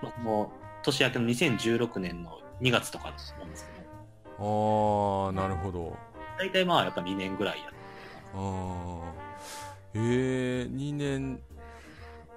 [0.00, 0.48] まあ、もう、
[0.84, 3.80] 年明けの2016年の2月とかなんですけど、
[4.38, 5.96] あー、なるほど。
[6.38, 7.74] 大体まあ、やっぱ2年ぐらいやって
[8.34, 9.02] あー。
[9.94, 11.42] えー、2年、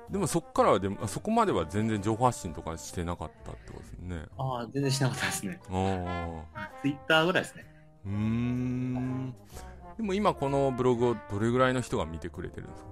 [0.10, 4.26] でもそっからはでも、あそこまでは全然情報発信とかしてなかったってことですね。
[4.38, 5.60] ああ、全然しなかったですね。
[5.70, 6.70] ああ。
[6.82, 7.66] ツイッターぐらいですね。
[8.06, 9.36] うーん。
[9.98, 12.90] でも今このブログをどれぐらいの人が見てくれてるんですか？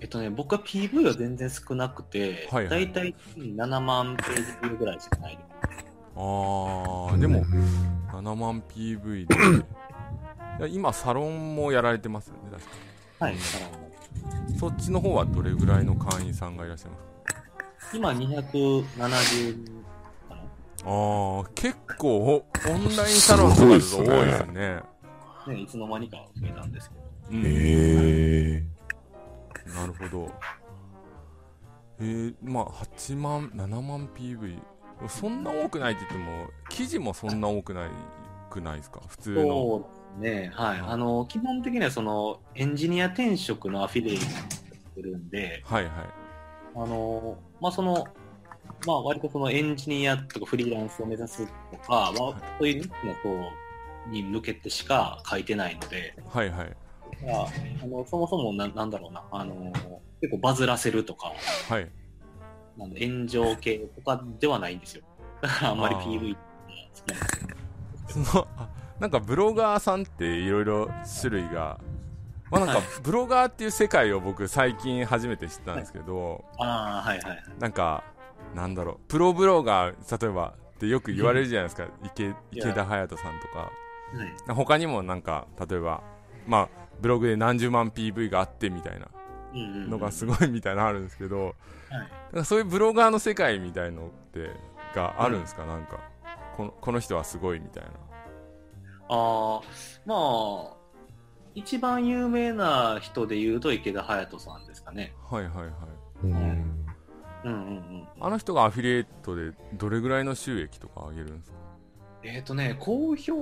[0.00, 2.68] えっとね、僕は PV は全然少なくて、はいはい。
[2.68, 5.36] だいたい7万ページぐらいしかない。
[5.36, 5.46] です。
[6.16, 7.44] ああ、でも、
[8.12, 9.26] 7万 PV
[10.58, 10.68] で。
[10.70, 12.70] 今、サロンもやられてますよね、確か。
[13.26, 13.70] はい、サロン
[14.52, 14.58] も。
[14.58, 16.96] そっちの方はどれぐらいの会員さんがいらっしゃいま
[17.78, 17.90] す？
[17.90, 19.82] か今270人
[20.28, 20.36] かな。
[20.36, 24.80] ああ、結構、オンラインサロンとかだと多いですね。
[25.50, 27.02] ね、いつの間にか増えたんですけど。
[27.30, 27.48] うんへ
[28.56, 28.64] え。
[29.74, 30.32] なるほど。
[32.00, 34.58] えー、まあ、8万、7万 PV。
[35.08, 37.90] そんな多くないって言っても、記事もそんな多くない
[38.50, 39.00] くないですか？
[39.06, 39.42] 普通の。
[39.42, 39.76] そ
[40.18, 40.78] うですね、はい。
[40.80, 44.30] あの、基本的にはその、エンジニア転職のアフィリエイトし
[44.94, 45.92] てるんで、はいはい。
[46.76, 48.06] あの、まあ、その、
[48.86, 53.28] まあ、割とそのエンジニアとかフリーランスを目指すとかは、そういうニッチな層
[54.08, 56.76] に向けてしか書いてないので、はいはい。
[57.26, 59.72] あのそもそもななんだろうな、あの、
[60.20, 61.32] 結構バズらせるとか、
[61.68, 61.88] はい。
[62.76, 65.04] なんだ炎上系とかではないんですよ。
[65.40, 66.36] だからあんまり PV。
[68.08, 68.68] その、あ
[69.00, 70.90] なんかブロガーさんっていろいろ
[71.20, 71.80] 種類が、
[72.50, 77.42] まあなんかはいブロガーっていう世界を僕最近初めて知ったんですけど、ああ、はいはいはい。
[77.58, 78.04] なんか、
[78.54, 83.70] なんだろう、プロブロガー、例えばってよく言われるじゃないですか、池池田隼人さんとか。
[84.16, 86.02] はい他にもなんか、例えば、
[86.46, 86.68] まあ、
[87.00, 89.08] ブログで何十万 PV があってみたいな
[89.52, 91.54] うんうんうんのがすごいみたいなのあるんですけど、
[91.90, 94.50] はいそういうブロガーの世界みたいのって、
[94.94, 96.00] があるんですか、なんか。
[96.56, 97.90] このこの人はすごいみたいな。
[99.08, 99.60] ああ、
[100.06, 100.76] まあ、
[101.54, 105.14] 一番有名な人で言うとイケダハヤトさんですかね。
[105.30, 105.72] はいはいはい。
[106.24, 106.38] うんうん
[107.44, 108.08] うんうん。
[108.20, 111.58] あの人がアフィリエイトでどれぐらいの収益とか上げるんですか？
[112.24, 113.32] えっ、とね、公表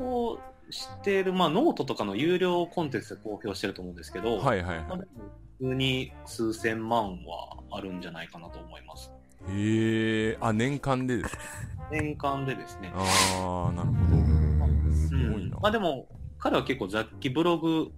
[0.73, 5.11] してる、まあ、ノートとかの有料コンテンツで公表してると思うんですけど、はいはいはまあでも
[5.59, 9.13] 普通に数千万はあるんじゃないかなと思います。
[9.49, 9.53] い。
[9.53, 11.43] へえ、あ、年間でですか？
[11.91, 12.91] 年間でですね。
[12.95, 14.97] あー、なるほうど。
[14.97, 15.57] すごいな。
[15.57, 16.09] んまあでも、
[16.39, 17.93] 彼は結構雑記ブログ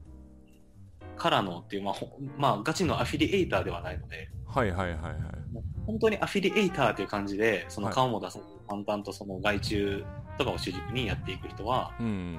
[1.17, 5.15] からのっていう、まあ、ほまあ、ガチのアフィリエイターではないので、はいはいはいはい。
[5.87, 10.05] 本当にアフィリエイターという感じで、そのはい顔も出さず、淡々とその外注
[10.39, 12.39] とかを主軸にやっていく人は、うん。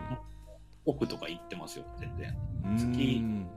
[0.86, 2.38] 億とか言ってますよ、全然。
[2.64, 3.48] うーん。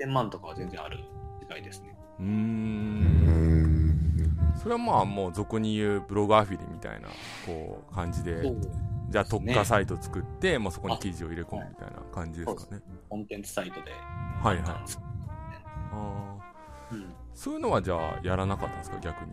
[0.00, 0.98] 1000万とかは全然ある
[1.40, 1.96] 世界ですね。
[2.20, 3.98] うんん
[4.56, 7.08] それはまあもう俗に言うブログアフィリみたいな、
[7.46, 8.42] こう、感じで、
[9.08, 12.82] じゃあ特化サイト作って、もうそこに記事を入れ込むみたいな感じですかね。
[13.08, 13.92] コンテンツサイトで。
[14.42, 14.66] はいはい。
[15.92, 19.30] あーうんそういうのはじゃあやらなかったんですか、逆に。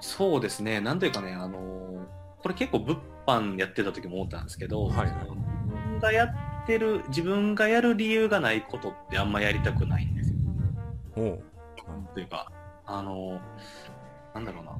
[0.00, 5.18] そうですね、なんというかね、あのーこれ結構物販やってた時も思ったんですけど、はい自
[5.88, 10.36] 分がやってる、自分がやる理由がないことってあんまやりたくないんですよ。
[11.16, 11.42] おう。
[12.14, 12.50] というか、
[12.86, 14.72] あのーなんだろうな。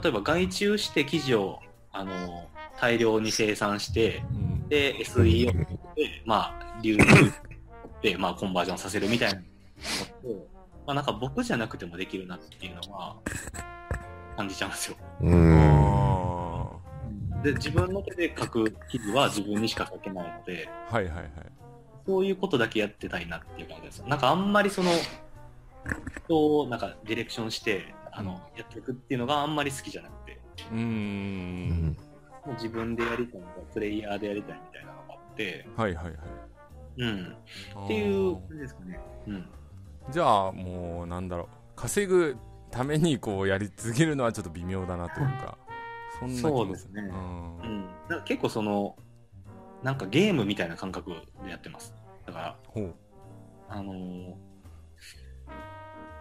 [0.00, 1.60] 例えば外注して記事を、
[1.92, 4.68] あのー大量に生産して、うん。
[4.68, 7.04] で、SEO で、まあ、流入
[8.00, 10.46] で、まあ、コンバージョンさせるみたいなのと、
[10.86, 13.16] まあ、なんか僕じゃなくてもできるなっていうのは、
[14.36, 14.96] 感じちゃうんですよ。
[15.20, 16.09] うんあ
[17.42, 21.28] で、自分の手で書く記事は自分にしか書けないので、ーはいはいはい。
[22.06, 24.02] そういうことだけやってたいなっていう感じです。
[24.06, 24.90] なんかあんまりその、
[26.24, 30.40] 人をなんかディレクションして、あの、やっていくっていうのがあんまり好きじゃなくて、
[30.72, 31.96] うーん。
[32.46, 36.14] もう自分でやりたいのか、プレイヤーでやりたいみたいなのがあって、はいはいはい。
[36.98, 37.36] うん。
[37.84, 39.00] っていう感じですかね。
[39.26, 39.46] うん。
[40.10, 42.36] じゃあもうなんだろう稼ぐ
[42.70, 45.56] ためにこうやり続けるのはちょっと微妙だなというか
[46.20, 47.02] そんなそうですね。
[47.02, 47.58] うん。
[47.58, 47.86] うん。
[48.08, 48.96] だから結構その、
[49.82, 51.10] なんかゲームみたいな感覚
[51.44, 51.94] でやってます。
[52.26, 52.56] だから、
[53.68, 54.34] あのー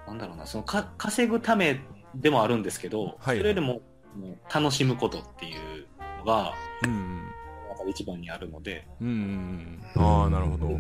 [0.08, 1.82] なんだろうな、そのか稼ぐため
[2.16, 3.82] でもあるんですけど、はいそれよりも
[4.16, 5.86] もう楽しむことっていう
[6.20, 7.26] のが、うん
[7.70, 10.04] なんか一番にあるので、うんうんうん。
[10.04, 10.80] ああなるほど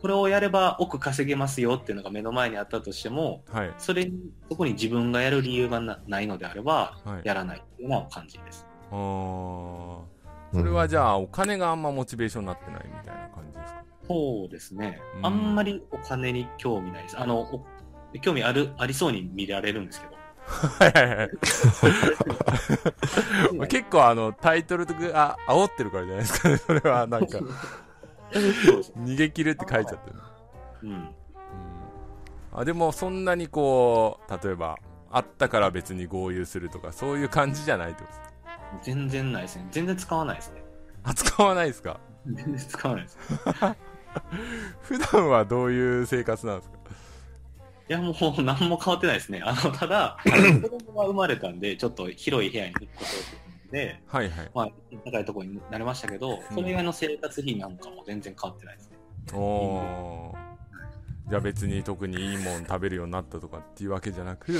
[0.00, 3.74] これをやれば億稼げますよっていうのが目の前にあったとしても、はい。
[3.78, 4.12] それに、
[4.50, 7.26] そこに自分がやる理由がなないのであれば、はい。
[7.26, 8.66] やらないっていうような感じです。
[8.90, 9.98] あー。
[10.52, 13.82] それはじゃあお金があんまモチベーションになってないみたいな感じですか？
[14.08, 15.00] そうですね。
[15.18, 15.26] うん。
[15.26, 17.18] あんまりお金に興味ないです。
[17.18, 17.64] あの、お
[18.20, 20.12] 興味ある、ありそうに見られるんですけど。
[20.44, 21.30] はいはいはい。
[23.68, 26.56] 結構あのタイトルとかあ煽ってるからじゃないですかね。
[26.56, 27.38] それはなんか
[28.32, 30.16] 逃げ切るって書いちゃってる、
[30.82, 30.90] うん。
[30.90, 31.08] うん、
[32.54, 34.78] あでもそんなにこう例えば
[35.10, 38.32] あったから別に合流するとかそういう感じじゃないってことですか？
[38.82, 39.66] 全然ないですね。
[39.70, 40.62] 全然使わないですね。
[41.04, 42.00] あ使わないですか？
[42.26, 43.18] 全然使わないです。
[44.82, 46.78] 普段はどういう生活なんですか？
[47.88, 49.42] いや、もう何も変わってないですね。
[49.44, 53.41] あの、ただ、 子供が生まれたんで、ちょっと広い部屋に引っ越そうと
[53.72, 54.68] 思って、はいはいまあ、
[55.04, 58.96] 高いところになりましたけど、それ以外の生活費なんかも全然変わってないですね。
[59.34, 60.42] おー
[61.28, 64.52] じゃあ別に特にいいもん食べるようになったとかっていうわけじゃなく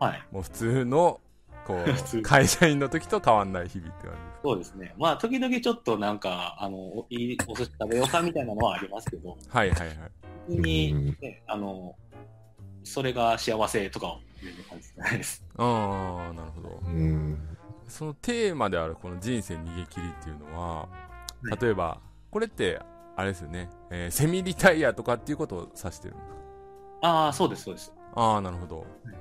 [0.00, 0.22] はい。
[0.32, 1.20] もう普通の
[1.66, 1.76] こ
[2.14, 4.94] う 会社員の時と変わんない日々って感じですそうですね。
[4.96, 9.96] まあ、時々ちょっとなんか、あの、おいいお寿司食べようかみたいなのはありますけど、はいはいはい
[10.46, 11.96] 普通に、うんね、あの、
[12.84, 15.44] それが幸せとかは全然感じてないです。
[15.56, 17.55] ああなるほどうん。
[17.88, 20.88] そのテーマであるこの人生逃げ切りっていうのは、は
[21.52, 21.58] い。
[21.60, 22.80] 例えばこれって
[23.16, 26.36] あれですよね、えーセミリタイアとかっていうことを指してるんですか
[27.02, 27.92] ああ、そうです、そうです。
[28.14, 29.14] ああなるほど、うん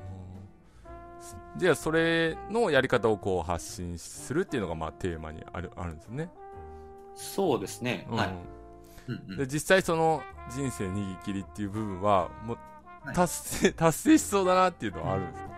[1.57, 6.29] じゃあそれのやり方をこう発信するっていうのがまあテーマにあるあるんですよね、
[7.15, 8.05] そうですね。
[8.11, 8.17] うん。
[8.17, 9.37] はい。
[9.37, 12.57] で実際その人生逃げ切りっていう部分はもう
[13.05, 13.15] はい。
[13.15, 15.49] 達成、達成しそうだなっていうのはあるんですか、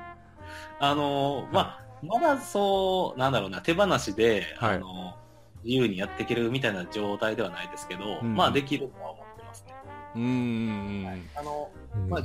[0.79, 4.75] あのーまあ、まだそう、なんだろうな、手放しで、はい。
[4.75, 5.27] あのー
[5.63, 8.35] 自由にやっていけるみたいな状態ではないですけど、うん。
[8.35, 9.73] まあ、できるとは思ってますね。
[10.15, 11.19] うーんはい。
[11.35, 12.09] あの、うん。
[12.09, 12.21] まあ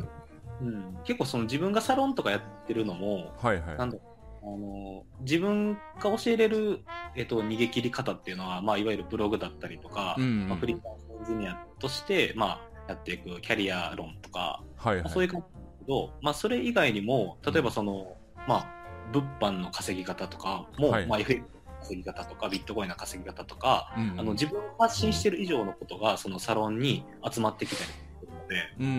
[0.60, 3.78] うん、結構その自分がサロンとかやってるのも、はいはい。
[3.78, 3.98] なんだ
[4.42, 6.84] あのー自分が教えれる、
[7.16, 10.48] えっと、逃げ切り方っていうのは、まあ、いわゆるブログだったりとか、うんうん。
[10.50, 15.02] まあ、フリーランスエンジニアとして、まあ、やっていくキャリア論とか、はいはい。
[15.04, 18.81] まあそういう感じなんですけど、まあ、それ以外にも、例えばその、まあ、
[19.12, 21.06] 物販の稼ぎ方とかも、はい。
[21.06, 21.48] まあ、FX の
[21.80, 24.20] 稼ぎ方とか、ビットコインの稼ぎ方とか、うんうん。
[24.20, 28.98] あの、自分が発信してる以上のことが、そのサロンに集まってきたりするので、うんうんうんう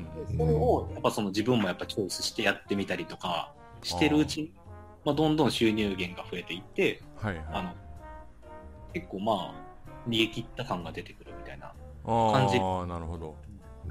[0.00, 4.52] んそれを、やっぱその自分もやっぱチョイスしてやってみたりとか、してるうちに、
[5.04, 7.44] まあ、どんどん収入源が増えていって、はいはい。
[7.52, 7.74] あの、
[8.92, 9.54] 結構まあ、
[10.08, 11.72] 逃げ切った感が出てくるみたいな。
[12.04, 12.58] あ感じ。
[12.58, 13.34] あなるほど。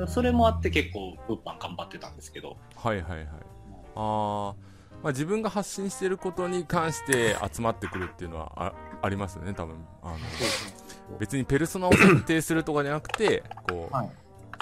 [0.07, 3.27] それもあって結構、物販頑張ってたんですけど、はいはいはい。
[3.95, 4.72] あー
[5.03, 9.75] まあ自分が発信してることに関して集まってくるっていうのはあありますよね多分。
[10.01, 10.17] あの
[11.19, 14.09] 別にペルソナを設定するとかじゃなくてこう、はい。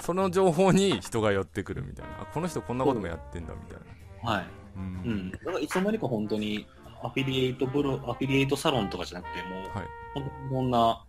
[0.02, 2.22] その情報に人が寄ってくるみたいな。
[2.22, 3.78] あこの人こんなこともやってんだみたい
[4.24, 4.30] な。
[4.32, 4.46] はい。
[4.76, 5.16] ううん。
[5.28, 5.30] ん。
[5.30, 6.66] だからいつの間にか本当に、
[7.02, 9.86] アフィリエイトブロ、アフィリエイトサロンとかじゃなくて、もう、はい。
[10.14, 11.04] 本当にいろんな、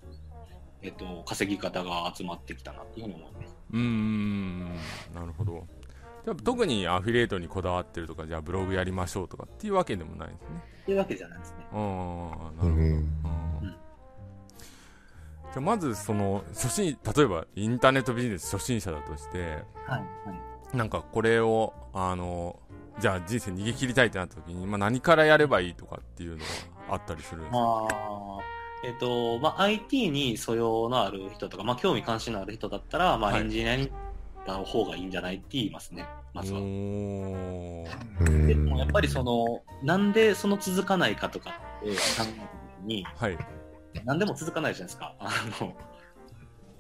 [0.83, 3.55] えっと、稼ぎ方が集まってきたなっていうふうに思います。
[3.71, 4.75] うーん。
[5.15, 5.65] なるほど
[6.43, 10.47] 特にアフィリエイトにこだわってるとかじゃあブログやりましょうとかっていうわけでもないですね
[10.83, 11.65] っていうわけじゃないですね。
[11.71, 11.88] ああなる
[12.57, 13.73] ほど、うんうん
[15.53, 19.99] じゃあまずその初心例えばインターネットビジネス初心者だとしてはい。
[19.99, 20.33] は
[20.73, 20.75] い。
[20.75, 22.59] なんかこれをあの
[22.99, 26.43] じゃあ人生逃げ切りたいってなった時に、まあ、何からやればいいとかっていうのが
[26.89, 28.39] あったりするんですか、まあ、
[28.83, 33.91] えっと、まあ、IT に素養のある人とか、まあ、興味関心のある人だったら、まあ、はいエンジニアに
[34.45, 35.36] た方がいいんじゃない？
[35.36, 36.60] って言いますね、まずは。
[36.60, 36.65] で
[38.56, 41.51] もやっぱりその、なんでその続かないかとか
[41.82, 42.34] って考えた時
[42.86, 43.38] に、はい。
[44.06, 45.15] 何でも続かないじゃないですか。
[45.19, 45.29] あ
[45.62, 45.73] の、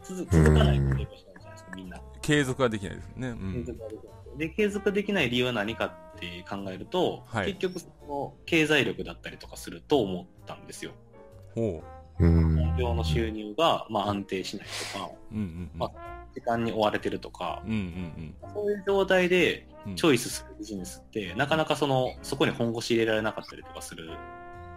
[0.03, 2.01] 続続かないっていうことじゃないですか、みんな。
[2.21, 4.13] 継続ができないですね、うん、継続ができない。
[4.37, 7.47] で、継続できない理由は何かって考えると、はい。
[7.53, 10.91] 結局その経済力だったりとかすると思ったんですよ。
[11.53, 11.83] ほ
[12.19, 12.25] う。
[12.27, 12.55] ん。
[12.55, 15.79] 本業の収入がまあ安定しないとか、ううんうんうん。
[15.79, 15.91] ま
[16.33, 19.95] 時間に追われてるとかう、んうんそういう状態でうん。
[19.95, 24.17] チョイスするビジネスって、なかなかその、そこに本腰入れられなかったりとかする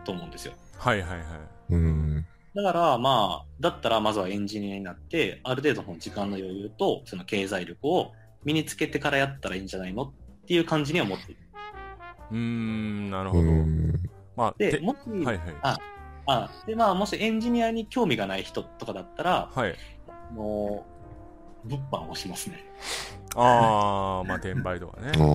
[0.05, 0.55] と思うんですよ。
[0.79, 1.75] はいはいはい。
[1.75, 2.27] うん。
[2.55, 8.13] だから、まあ、だったらまずはエンジニアになって、ある程度の時間の余裕と、その経済力を
[8.45, 10.13] 身につけてからやったらいいんじゃないのっ
[10.47, 11.41] ていう感じには思っている。
[12.33, 13.93] うーんなるうほど、ん。
[14.37, 15.39] まあで、てもし、はいはい。
[15.63, 15.79] あ、
[16.27, 19.77] あ、で、まあ、もしエンジニアに興味がない人とかだったら、はい。
[20.33, 20.96] もう、
[21.67, 22.65] 物販をしますね。
[23.35, 25.23] ああまあ転売とかねああ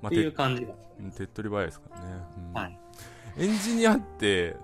[0.00, 0.72] まあっていう手感じが。
[1.16, 2.06] 手っ取り早いですからね、
[2.38, 2.78] うんはい。
[3.36, 4.56] エンジニアって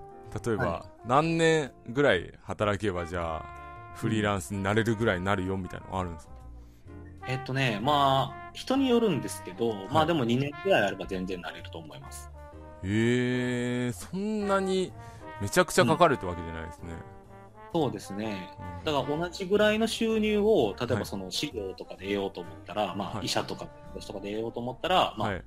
[0.44, 6.32] 例えばは何年ぐらい働けばじゃあフリーランスになれるぐらいになるよみたいなのあるんですか、
[7.26, 12.30] えっとね、まあ、人によるんですけど、まあでも2年ぐらいあれば全然なれると思います。
[12.82, 14.92] へえそんなに
[15.40, 16.94] めちゃくちゃかかるってわけじゃないですね、
[17.72, 18.50] そうですね。
[18.58, 23.66] うんだから同じぐらいの収入を、例えはいばその資料とかで得ようと思ったら、まはいあ医者とか
[24.06, 25.42] とかで得ようと思ったら、まあ、はい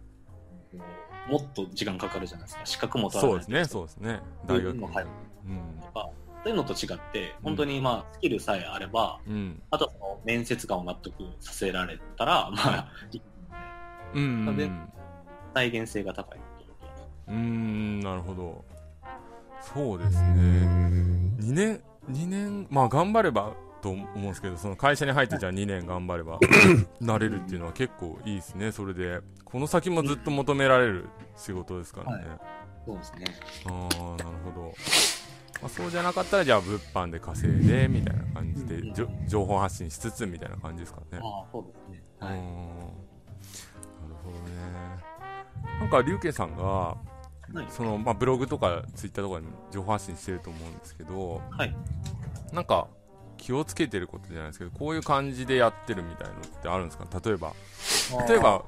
[1.27, 2.65] もっと時間かかるじゃないですか。
[2.65, 6.09] 資格も取らないそうですねそうですね大学うんはいうんとか、
[6.43, 9.63] そういうのと違って、本当にまあ、スキルさえあれば、うん。
[9.71, 12.91] あとはその面接官を納得させられたら、まあ、
[14.13, 14.55] うん。
[14.55, 14.69] で
[15.55, 16.39] 再現性が高い。
[17.29, 18.63] うーん、なるほど。
[19.61, 20.65] そうですうね。
[20.65, 26.39] ん2年、2年、まあ頑張ればと思うんですけど、その会社に入ってじゃあ2年頑張れば
[27.01, 28.71] なれるっていうのは結構いいですね。
[28.71, 32.25] それで、この先もずっと求められる仕事ですからね。
[32.85, 33.25] そうですね。
[33.65, 34.73] ああ、なるほど。
[35.61, 38.81] まあ、そうじゃなかったら、じゃあ物販で稼いで、みたいな感じで、
[39.27, 41.19] 情報発信しつつ、みたいな感じですかね。
[41.21, 42.03] ああ、そうですね。
[42.19, 42.31] はい。
[42.31, 42.41] なる
[44.23, 44.53] ほどね。
[45.79, 47.12] なんか、龍慶さんが、はい。
[47.69, 51.75] その、まあ、ブログとかツイッターとかに情報発信してると思うんですけど、はい。
[52.51, 52.87] なんか、
[53.37, 57.05] 気をつけてることじゃないですけど、こういう感じでやってるみたいのってあるんですか？
[57.23, 57.53] 例えば、
[58.27, 58.63] 例えば、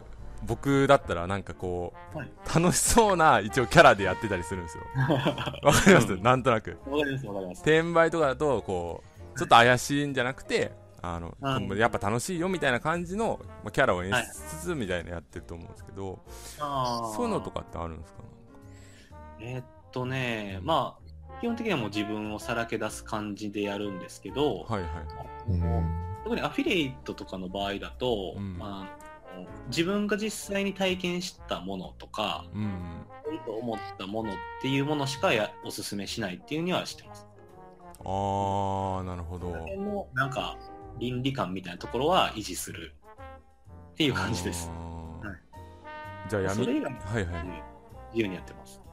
[0.45, 2.31] 僕だったらなんかこう、はい。
[2.53, 4.83] 楽しそうな一応キャラでやってたりするんですよ。
[5.63, 6.17] わかります？
[6.17, 6.77] なんとなく。
[6.87, 7.57] わかります、わかります。
[7.59, 9.03] 転売とかだと、こ
[9.35, 16.19] う、ちょっと怪しいんじゃなくて、あの、うんやっぱ楽しいよみたいな感じの、まあ、キャラを演出しつつみたいなやってると思うんですけど、
[16.59, 18.19] ああそういうのとかってあるんですか？
[19.45, 25.51] えーっとね、まあ、基本的にはもう自分をさらけ出す感じでやるんですけど、はいはい。
[25.51, 28.89] うん特にアフィリエイトとかの場合だと、うんあ
[29.37, 33.05] の自分が実際に体験したものとか、うん。
[33.31, 37.27] いいと思ったものっていうものしかやおすすめしないっていうにはしてます。
[37.99, 39.51] あー、なるほど。
[39.51, 40.57] その辺のなんか
[40.97, 42.93] 倫理観みたいなところは維持する
[43.93, 44.69] っていう感じです。
[45.21, 45.35] はい
[46.29, 47.45] じゃあ闇、それ以外はいはい。
[48.13, 48.84] 自由にやってます。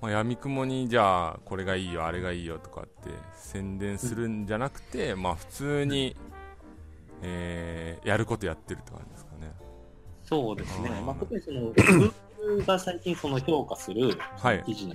[0.00, 6.16] まあ、闇雲にじゃあこれがいいよあれがいいよとかって宣伝するんじゃなくて、まあ普通に、
[7.22, 9.52] えーやることやってるって感じですかね。
[10.22, 10.90] そうですね。
[11.04, 14.62] まあ、特にその、Google が最近その評価するはい。
[14.64, 14.94] 記事の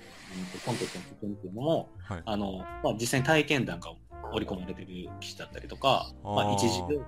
[0.65, 2.21] コンテンツの部分っていうのも、はい。
[2.23, 3.91] あの、まあ、実際に体験談が
[4.31, 4.87] 織り込まれてる
[5.19, 6.99] 記事だったりとか、まあ一時病です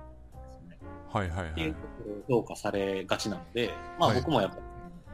[0.68, 0.78] ね。
[1.12, 1.50] はいはいはい。
[1.50, 1.86] っていうとこ
[2.28, 4.18] ろを評価されがちなので、まあ、はい。
[4.20, 4.56] 僕もやっぱ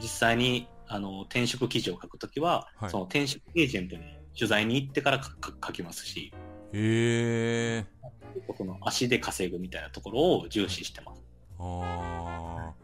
[0.03, 2.91] 実際にあの転職記事を書くときは、はい。
[2.91, 4.03] その転職エージェントに
[4.37, 6.33] 取材に行ってから書きますし、
[6.73, 7.87] へえ
[8.35, 11.23] 結構その足で稼ぐみたいなところを重視してます。
[11.59, 12.75] あ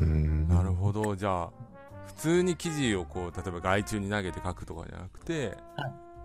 [0.00, 0.46] うん。
[0.50, 1.16] あなるほど。
[1.16, 1.52] じゃあ
[2.06, 5.56] 普通に記事をこう例えば外注に投げて書くとかじゃなくて、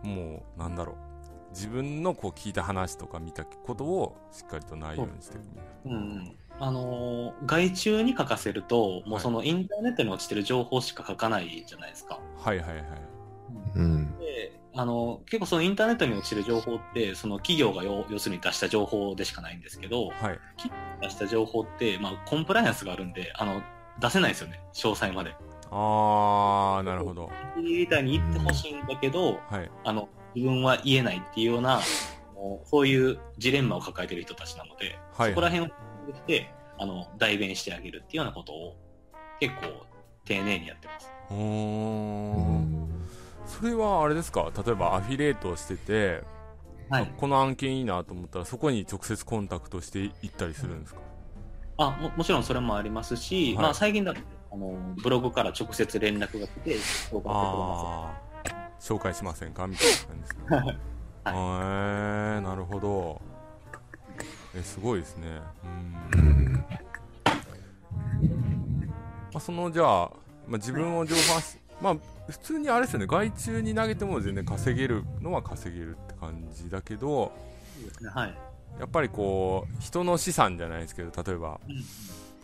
[0.04, 1.08] もうなんだろう。
[1.52, 12.20] 自分のこう聞いた話とか見たことをしっかりと内容にしていくみたいうんうんあのー外注に書かせると、もうそのインターネットに落ちてる情報しか書かないじゃないですか。
[12.40, 12.60] なはい。
[12.60, 12.68] はい。
[12.70, 12.84] はい。
[13.76, 14.18] うん。
[14.18, 20.40] で、あの、結構そのインターネットに落ちてる情報って、その企業が要要するに出した情報でしかないんですけど、はい。
[21.02, 23.62] 出した情報って、まあ、コンプライアンスがあるんで、あの、
[24.00, 25.36] 出せないですよね、詳細まで。
[25.70, 27.30] ああなるほど。
[27.56, 29.72] クリエイターに言ってほしいんだけど、はい。
[29.84, 31.82] あの、自分は言えないっていうような、
[32.36, 35.30] もうそういうジレンマを抱えてる人たちなので、はい。
[35.32, 35.74] そこら辺を
[36.14, 38.76] して、あの、代弁してあげるっていうようなことを、
[39.40, 39.86] 結構、
[40.26, 41.10] 丁寧にやってます。
[41.32, 41.42] おうー。
[41.42, 42.88] ん
[43.46, 44.52] それはあれですか？
[44.66, 46.22] 例えばアフィリエイトをしてて、
[46.90, 47.14] はい。
[47.18, 51.00] この案件いいなと思ったらそこに直接コンタクトしていったりするんですか、
[51.78, 53.64] あももちろんそれもありますし、はい。
[53.64, 54.20] まあ最近だと、
[54.52, 59.66] あの、ブログから直接連絡が来て、紹介しまああ紹介しませんか？
[59.66, 62.36] みたいな感じですか、 はい。
[62.36, 63.22] へえなるほど
[64.58, 65.40] えすごいですね。
[66.14, 66.20] うん。
[66.20, 66.66] うん
[69.34, 70.10] まあ、そのじゃあ、
[70.48, 71.96] まあ、自分を情報発信まあ
[72.28, 73.08] 普通にあれですよね。
[73.08, 77.32] 外注に投げても全然稼げるのは稼げるって感じだけど
[78.00, 78.08] す。
[78.08, 78.38] はい。
[78.80, 81.60] やっぱりこう人の資産じゃないですけど例えば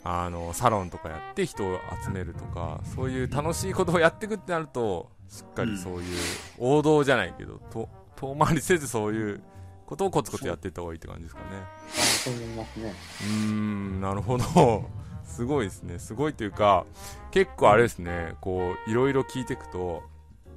[0.04, 6.18] あのサロンとかやって人を集めるとかそういう楽しいことをやっていくってなるとしっかりそういう
[6.58, 9.44] 王道じゃないけどと遠回りせずそういう
[9.86, 11.48] ことをコツコツやっていった方がいいって感じですかね
[11.90, 12.94] あそう思いますね。
[13.22, 14.90] うーんなるほど
[15.26, 16.86] すごいですねすごいというか
[17.32, 20.04] 結構あれですねこういろいろ聞いていくと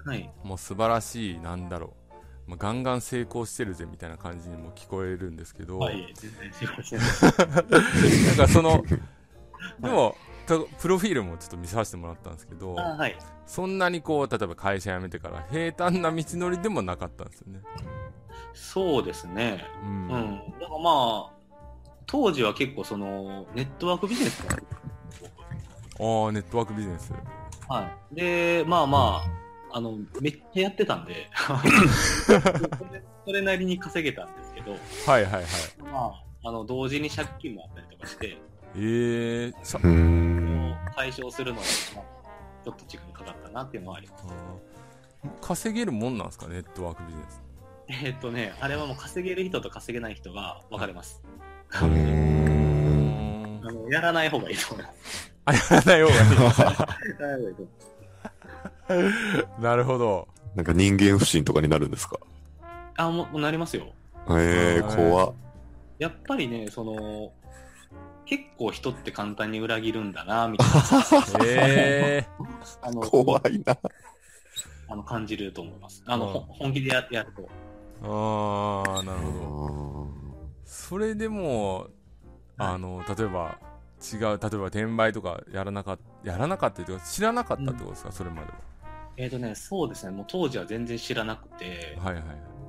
[0.07, 0.31] はい。
[0.45, 1.95] もう素晴らしいなんだろ
[2.47, 7.07] う、まあ、ガンガン成功してるぜみたいな感じにも聞こえるんですけど、はい、全然仕事してない。
[8.29, 8.85] なんかその、
[9.81, 13.19] でも、とプロフィールもちょっと見させてもらったんですけど、あはい。
[13.47, 17.61] そんなにこう、例えば会社辞めてから平坦な道のりでもなかったんですよね。
[18.57, 19.65] そうですね。
[19.83, 19.87] う。
[19.87, 20.11] うんん。
[20.59, 21.33] だからまあ、
[22.07, 24.57] 当時は結構その、ネットワークビジネスが
[25.99, 27.13] ああ、ネットワークビジネス。
[27.69, 28.15] はい。
[28.15, 29.23] で、まあま
[29.73, 31.29] あ、あの、めっちゃやってたんで、
[32.27, 32.33] そ
[32.93, 35.43] れそれなりに稼げたんですけど、はいはいはい。
[35.83, 38.39] まあ、あの、同時に借金もあったりとかして、
[38.77, 42.05] えー、さう、ん解消するのに、まあ、
[42.65, 44.25] ちょっと時間かかったなっていうのはあります。
[45.41, 47.46] 稼げるもんなんですかネットワークビジネス。
[47.89, 51.23] えっとね、あれはもう稼げる人と稼げない人が分かれます。
[51.73, 55.33] うーうんあのやらない方がいいと思います。
[55.45, 57.71] あ、やらない方がいやらない方がいいと思
[59.01, 59.59] います。
[59.59, 59.63] い。
[59.63, 60.29] なるほど。
[60.55, 62.19] なんか人間不信とかになるんですか？
[62.97, 63.93] あ、もうもうなりますよ。
[64.31, 65.35] ええはい怖っ。
[65.99, 67.33] やっぱりね、その、
[68.27, 71.45] 結構人って簡単に裏切るんだな、みたいな。
[71.47, 72.27] ええ
[72.83, 73.79] あの怖いな。
[74.89, 76.03] あの感じると思います。
[76.07, 77.49] あの、うんほ本気でややると。
[78.03, 80.09] ああ、なるほど。
[80.65, 81.89] それでも、
[82.59, 83.59] あの、例えば、
[84.13, 88.49] 違う、例えば転売とかやらなかった、やらなかったっていうか、知らなかったってことですか、それまで
[89.17, 92.11] えっ、とね、そうですね、もう当時は全然知らなくて、は。
[92.11, 92.25] はいはい。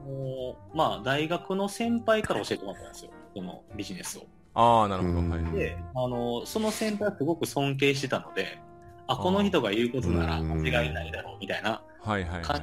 [0.07, 4.25] もう、まあ、大学の先輩から教えてもらったんですよ、このビジネスを。
[4.53, 5.19] ああ、なるほど。
[5.19, 5.55] うんはい。
[5.57, 8.59] で、あの、その先輩はすごく尊敬してたので、
[9.07, 12.61] あ、この人が言うことなら間違いないだろう、みたいなはいはいは感い。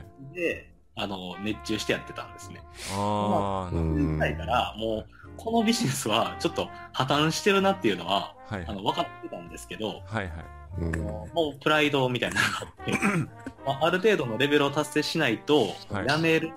[0.97, 2.63] あの、熱中してやってたんですね。
[2.93, 4.01] ああ、なるほど。
[4.01, 8.65] うんだから、もう、このビジネスはちょっと破綻してるなっていうのは、はいはい。
[8.69, 10.31] あの、分かってたんですけど、はいはい。
[10.77, 10.93] うん
[11.33, 12.93] もうプライドみたいなのがあって、
[13.65, 16.53] まあ、ある程度のレベルを達成しないと、はいやめる、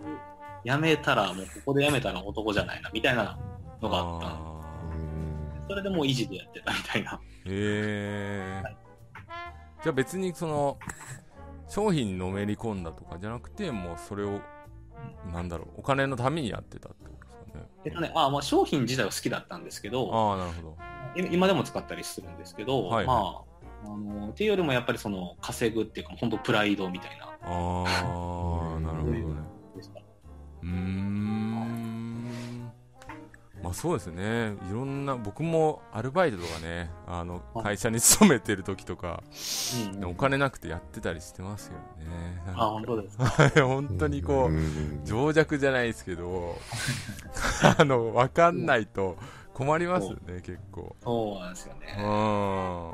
[0.64, 3.38] やめたら、もうここでやめたら男じゃないな、みたいな
[3.80, 7.12] のがあったそれでもう維持でやってたみたいな。
[7.12, 8.78] ーへえはい
[9.84, 10.78] じゃあ別にその、
[11.68, 14.39] 商品にのめり込んだとかじゃなくて、もうそれを、
[15.32, 17.65] なんだろう、お金のためにやってたってことですかね。
[17.86, 20.78] えっとね、あまあ、商品自体は好きだったんですけど、ああ、なるほど。
[21.22, 23.43] い今でも使ったりするんですけど、はいまあ、
[23.86, 27.26] あの、っていうよりもやっぱりその、稼ぐっていうか、本当プライドみたいな。
[27.26, 29.20] ああ、なるほどね。
[30.63, 31.27] うーん。
[33.64, 34.53] まあそうですね。
[34.70, 39.24] いろんな、僕もアルバイトとかね、あの、はい会社に勤めてる時とか、
[39.95, 42.41] うんお金なくてやってたりしてますよね。
[42.55, 43.26] あ、本当ですか。
[43.66, 46.55] 本当にこう、ん情弱じゃないですけど、
[47.78, 49.18] あの、わかんないと
[49.53, 50.95] 困りますよね、結構。
[51.03, 51.80] そうなんですようん。
[51.82, 51.93] ね。
[52.03, 52.93] は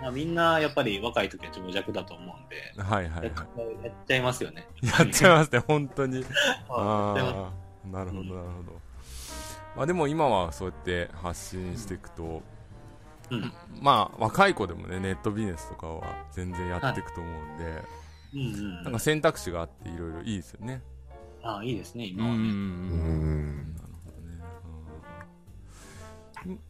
[0.00, 3.92] まあ、みんなやっぱり若い時は情弱だと思うんで、いはいはいやっ。
[4.06, 4.66] ちゃいますよね。
[4.82, 6.24] やっちゃいますね、本当に。
[6.68, 7.50] あ
[7.84, 8.83] あ、なるほど、なるほど。
[9.76, 12.42] まあでも今はそうやって発信していくと、
[13.30, 13.52] うん。
[13.80, 16.02] まあ若い子でもね、ネットビジネスとかは
[16.32, 17.82] 全然やっていくと思うんで、
[18.34, 18.42] うんう
[18.80, 18.84] ん。
[18.84, 20.82] なんか選択肢があっていろいろいいですよね。
[21.42, 22.38] あいいですね、うん今はね。
[22.38, 24.42] うなるんほどね。
[26.46, 26.60] うん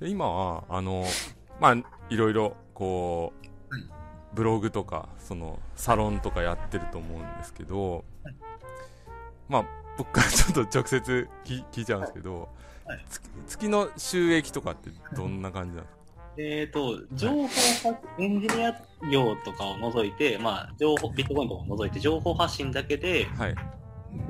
[0.00, 1.04] で今は、あの、
[1.60, 1.74] まあ、
[2.08, 3.32] いろいろ、こ
[3.70, 3.84] う、はい
[4.32, 8.34] ブログとか、その、サロンとかやってると思うんですけど、はい
[9.48, 9.64] まあ、
[9.98, 12.48] 僕からちょっと直接聞聞いちゃうんですけど、
[12.86, 16.00] はい月月の収益とかってどんな感じなんですか？
[16.36, 18.74] えっ、と、情報発、エンジニア
[19.10, 23.52] 業とかを除いて、まあ、情報、ビットコインとかを除いて、情報発信だけではい。
[23.52, 23.54] い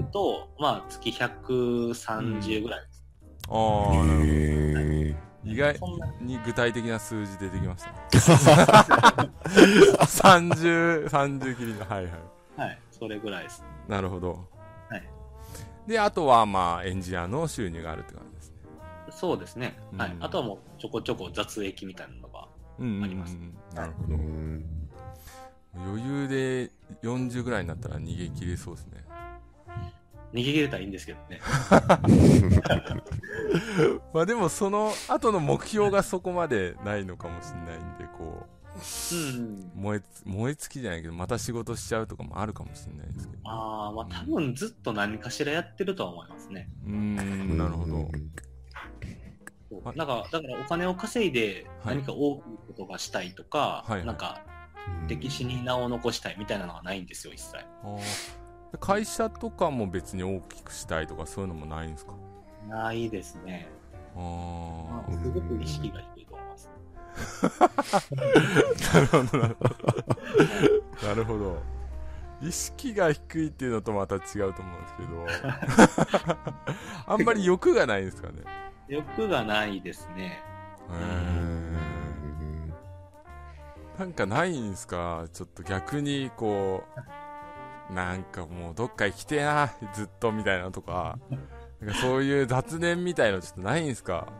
[0.03, 3.05] くと、まあ、月130ぐらいです。
[3.49, 4.25] ああ、なるほど。
[4.25, 5.79] へ意外
[6.21, 7.97] に具体的な数字出てきましたね。
[10.05, 12.13] 30、30切りの、はいはい。
[12.57, 13.65] はい、それぐらいです。
[13.89, 14.50] なるほど。
[15.91, 15.93] はい。
[15.97, 18.57] で、あとは、まあ、エンジニアの収入があるって感じですね。
[19.11, 19.79] そうですね。
[19.97, 20.13] はい。
[20.13, 22.41] うんあとはもう、ちょこちょこ雑益みたいなのが。
[22.41, 22.47] あ
[23.07, 23.37] ります
[23.75, 24.15] なるほど。
[24.15, 24.65] うん
[25.73, 26.71] 余裕で
[27.03, 29.05] 40ぐらいになったら逃げ切れそうですね。
[30.33, 31.41] 逃げ切れたらいいんですけどね。
[34.13, 38.60] まあでも、その後の目標がそこまでないのかもしれないんで、こうん
[39.13, 39.71] うんう、。
[39.75, 43.43] 燃えつ、燃え尽きじゃないけど、また仕事しちゃうとかもあるかもしれないですけど。
[43.51, 46.69] ああ、まあ多分ずっと何かしらやってるとは思いますね。
[46.87, 48.09] うーん、なるほど。
[48.13, 48.19] あ
[49.71, 54.43] そうなんか、だからお金を稼いではい何か大きいことがしたいとか、はいはいなんか
[55.07, 57.59] 歴史に名を残したいみたいなのがないんですよ、一切。
[58.81, 62.15] 会社とかも別に大きくしたいとかそういうのもないんですか？
[62.69, 63.69] ないですね。
[64.17, 66.20] あまああ、すごく意識が低い。
[68.95, 69.75] なるほど、なるほど。
[71.09, 71.63] なるほど。
[72.43, 74.23] 意識が低いっていうのとまた違う
[74.55, 75.27] と思うんですけど、
[77.07, 78.43] あんまり欲がないんですかね。
[78.89, 80.43] 欲がないですね。
[80.89, 81.71] へー
[83.99, 85.27] なんかないんすか？
[85.35, 86.85] ちょっと逆にこ
[87.91, 91.19] う、なんかもうどっか行きてえな、ずっとみたいなとか、
[91.83, 94.33] なんかそういう雑念みたいのちょっとないんすか？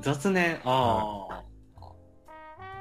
[0.00, 1.42] 雑念、ああ、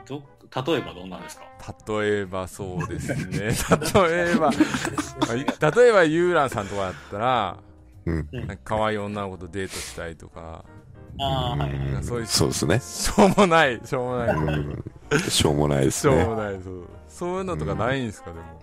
[0.08, 0.24] ど、
[0.66, 1.76] 例えばどんなんですか？
[1.88, 3.40] 例えばそうですね。
[3.40, 7.58] 例えば、例えばユーランさんとかだったら、
[8.06, 10.64] うんうんなんか可愛い女の子とデートしたいとか、
[11.20, 12.80] ああ、そういうそうですね。
[12.80, 16.24] しょうもない、しょうもない、うんしょうもないですしょうね。
[16.26, 16.84] もない、そう。
[17.10, 18.62] そういうのとかないんですか、でも。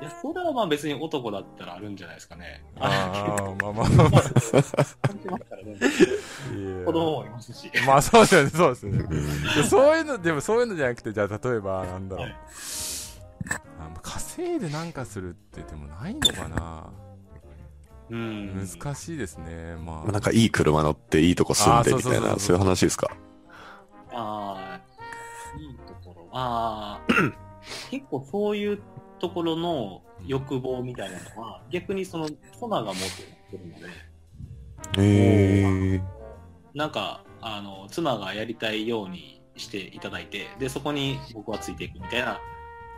[0.00, 2.64] いや、それはまあ別に男だったらあるんじゃないですかね。
[2.78, 4.22] ああ、まあまあまあ。
[6.84, 7.70] 子供もいますし。
[7.86, 9.04] まあそうですよね、そうですよね。
[9.68, 12.26] そういうの、でもそういうのじゃなくて、じゃあ例えば、なんだろう。
[12.26, 12.36] はい
[13.78, 16.84] あ稼いでなんかするってでもないのかな、
[18.10, 18.66] うん。
[18.82, 19.76] 難しいですね。
[19.76, 19.96] まあ。
[19.96, 23.10] まあなんかいい車乗っていいとこ住んでみたいな、そういう話ですか？
[24.12, 24.80] ああ、
[25.58, 26.28] いいところ。
[26.32, 27.12] ああ、
[27.90, 28.82] 結構そういう
[29.18, 32.94] ところの欲望みたいなのは、逆にその、妻が持っ
[33.50, 33.86] てるので、
[34.98, 36.02] へえ。
[36.74, 42.38] なんか、あの、妻がやりたいようにしていただいて、で、そこに僕はついていくみたいな、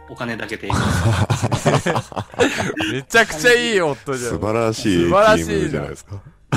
[0.09, 0.75] お金だけ提供
[2.93, 4.31] めちゃくちゃいい夫じゃん。
[4.31, 6.23] 素晴らしいチ素晴らしいじゃないですか。
[6.53, 6.57] ち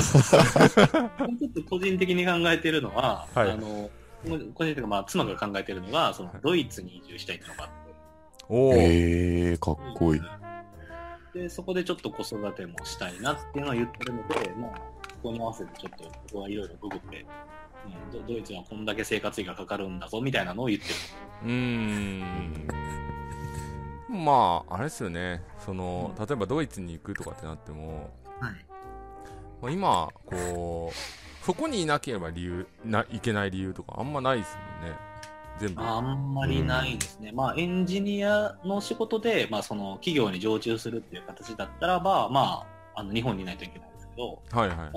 [1.46, 3.90] ょっと個人的に考えてるのは、はいあの、
[4.54, 7.79] 個人的にまあ、妻が考えてるのが、その、ドイツに移住したいっていうのがあって、
[8.52, 10.20] え、かっこいい。
[11.32, 14.72] で、そこでちょっと子育てもしたいなっていうのを言ってるので、まあ、
[15.08, 17.24] そこに合わせてちょっと僕はいろいろググって、
[18.12, 20.94] うん、ドドイツはこんだけ生活費がかかるんだぞみたいなのを言ってる。
[21.44, 22.68] うーん。
[24.08, 25.42] まあ、あれですよね。
[25.64, 28.66] その、例えばドイツに行くとかってなっても、はい。
[29.62, 34.96] まあ、今、こう、そこにいなければ理由、な、いけない理由とかあんまないですもんね。
[35.60, 35.82] 全部。
[35.82, 37.32] あんまりないですね。
[37.32, 44.78] まあ、エンジニアの仕事で、まあ、その、企業に常駐するっていう形だったらば、まあ、あの、日本にいないといけないんですけど、はいはい。
[44.78, 44.90] ま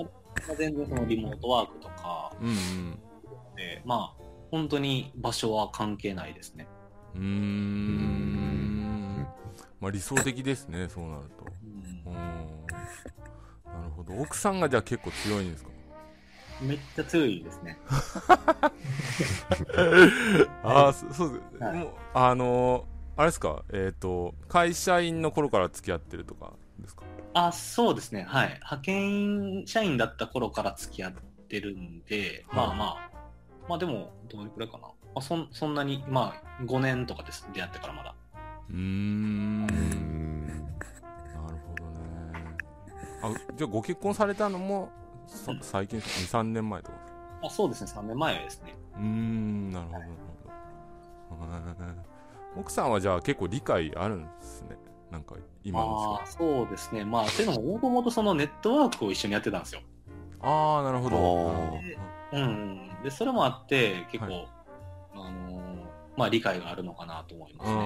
[0.50, 2.98] あ、全然そのリモートワークとかうんうん。
[3.56, 6.66] で、まあ、本当に場所は関係ないですね。
[7.14, 9.26] うーん。
[9.80, 11.46] まあ理想的ですね、そうなると。
[12.06, 12.66] うんうん。
[13.72, 14.14] なるほど。
[14.14, 15.70] 奥さんがじゃあ結構強いんですか？
[16.60, 17.78] めっちゃ強いですね。
[20.62, 21.62] ああ、そそうです。
[21.64, 22.84] はいもう、あのー
[23.16, 27.04] あれですか、えっ、と、会社員の頃から付き合ってるとかですか？
[27.34, 28.24] あ、そうですね。
[28.28, 28.48] はい。
[28.54, 31.12] 派遣社員だった頃から付き合っ
[31.48, 33.10] てるんで、はいまあまあ、
[33.68, 34.88] まあでも、どれくらいかな。
[34.88, 37.46] まあ、そんそんなに、まあ、5年とかです。
[37.52, 38.16] 出会ってからまだ。
[38.68, 39.60] うーん。
[39.66, 39.82] なるう
[40.52, 40.74] ん
[41.68, 42.56] ほどね。
[43.22, 44.90] あ、じゃあご結婚されたのも、
[45.26, 46.98] 最近ですか ?2、3年前とか
[47.42, 47.90] あそうですね。
[47.90, 48.74] 3年前ですね。
[48.96, 50.10] うーん、なるほど、なる
[51.30, 51.84] ほど。
[51.84, 51.94] へー
[52.56, 54.76] 奥さんはじゃあ結構理解あるんですね。
[55.10, 57.04] なんか、今のああ、そうですね。
[57.04, 59.80] まあ、というのも、もともとそのネットワークを一緒にやってたんですよ。
[60.40, 61.16] ああ、なるほど。
[62.32, 63.02] あうんうん。
[63.02, 64.46] で、それもあって、結構、は
[65.14, 65.84] あのー
[66.16, 67.80] まあ、理解があるのかなと思いますね。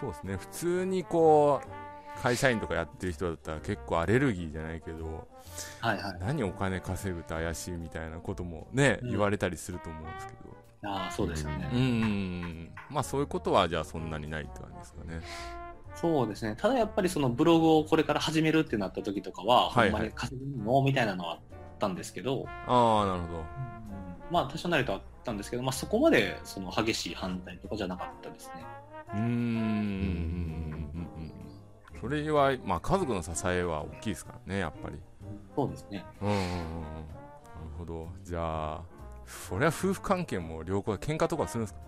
[0.00, 1.68] そうですね普通にこう
[2.22, 5.26] 会社員とかやってる人だったら結構アレルギーじゃないけど
[5.80, 6.18] はいはい。
[6.20, 9.10] 何お金稼ぐって怪しいみたいなこともね、うん。
[9.10, 10.90] 言われたりすると思うんですけど。
[10.92, 11.68] ああ、そうですよね。
[11.72, 15.20] うんうんうんまあそういうことはじゃあそんなにないって感じですかね。
[15.94, 16.56] そうですね。
[16.56, 19.90] ただやっぱりそのブログをこれから始めるってなった時とかは、はいはい。
[19.90, 21.40] ほんまに稼ぐのみたいなのはあっ
[21.78, 23.44] たんですけど、ああなるほど。
[24.30, 28.64] まあ多少なりとはあったんですけど、まあそこまでその激しい反対とかじゃなかったですね。
[29.14, 30.59] うん
[32.00, 34.96] それはまあ家族の支えは大きいですからねやっぱり
[35.54, 36.04] そうですね。
[36.22, 36.62] うんうんうんうんなる
[37.78, 38.82] ほどじゃあ
[39.26, 41.80] そりゃ夫婦関係も良好で喧嘩とかするんですか？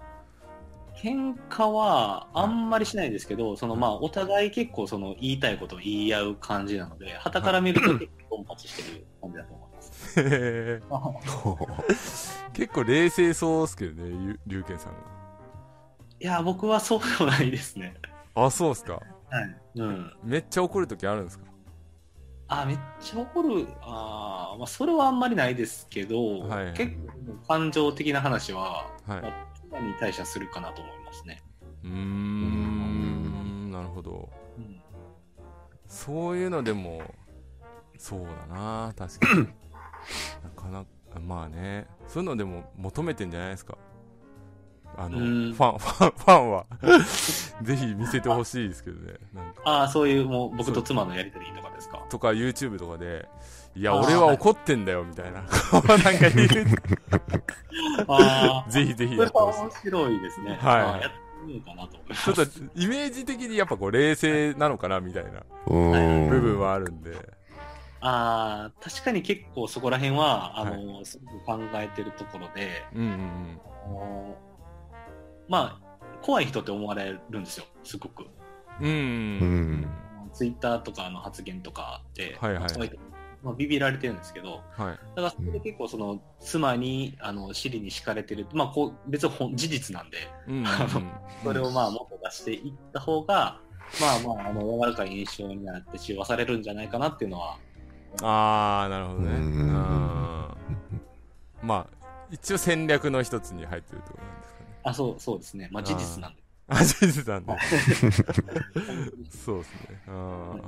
[0.94, 10.20] 喧嘩はあんまりしないですけど、そのまあお互い結構その言いたいことを言い合う感じなので、旗から見ると結構ドンパチしてる感じだと思います。
[10.20, 10.82] へえ
[12.52, 14.96] 結構冷静そうですけどねゆ龍賢さんい
[16.24, 17.94] や、僕はそうでもないですね。
[18.34, 19.02] があそうですかはい。
[19.74, 20.12] うん。
[20.22, 21.44] めっちゃ怒るときあるんですか？
[22.48, 23.66] あ、めっちゃ怒る。
[23.80, 26.74] あーまあ、それはあんまりないですけど、はいはい。
[26.74, 29.22] 結構感情的な話は、はい。
[29.22, 31.42] まあ妻に対してはするかなと思いますね。
[31.82, 33.70] うーん。
[33.70, 34.28] なるほど。
[34.58, 34.82] うん。
[35.86, 37.02] そういうのでも
[37.96, 39.46] そうだな確かに。
[40.44, 41.86] なかなかまあね。
[42.06, 43.78] そういうのでも求めてんじゃないですか？
[44.96, 45.50] あのフうん。
[45.50, 46.66] ァンファンファンは
[47.62, 49.14] ぜひ見せてほしいですけどね。
[49.64, 51.98] ああ、そういう、もう僕と妻のやりとりとかですか？
[52.10, 53.28] とか YouTube とかで
[53.74, 55.40] いや俺は怒ってんだよみたいな。
[55.40, 56.66] なんか言う。
[58.08, 59.60] ああ、ぜひぜひそれはやってほしい。
[59.62, 60.50] 面白いですね。
[60.50, 60.58] はい。
[60.60, 61.16] あーやって
[61.46, 61.96] みようかなと。
[61.96, 62.32] 思います。
[62.34, 65.30] ちょっとイメージ的にやっぱこう冷静なのかなみたいな。
[65.66, 66.28] うん。
[66.28, 67.16] 部分はあるんで、
[68.00, 74.36] ああ、確かに結構そこら辺は、あの、すごく考えてるところで、うんうんあの
[75.52, 78.24] まあ、怖い人って思われるんですよ、すごく。
[78.80, 79.86] うん
[80.32, 82.98] ツイッターとかの発言とかって、はいはい
[83.42, 84.86] まあ、ビビられてるんですけど、はい。
[84.86, 90.16] だからそれで結構その、妻に、あの、尻に敷かれてる、まあ、こう、別にほん事実なんで、
[90.48, 90.64] うん。
[91.44, 93.60] それをまあ、もっと出していった方が、
[94.00, 97.58] まあまあ、あの、柔らかい印象になって中和されるんじゃないかなっていうのは、
[98.22, 99.30] あー、なるほどね。
[99.32, 100.54] ううんん。
[101.62, 104.51] まあ、一応戦略の一つに入ってるってことなんです。
[104.84, 105.68] あ、そう、そうですね。
[105.72, 106.42] まあ、事実なんで。
[106.68, 107.52] あ、事実なんで。
[109.44, 110.02] そうですね。
[110.08, 110.60] うん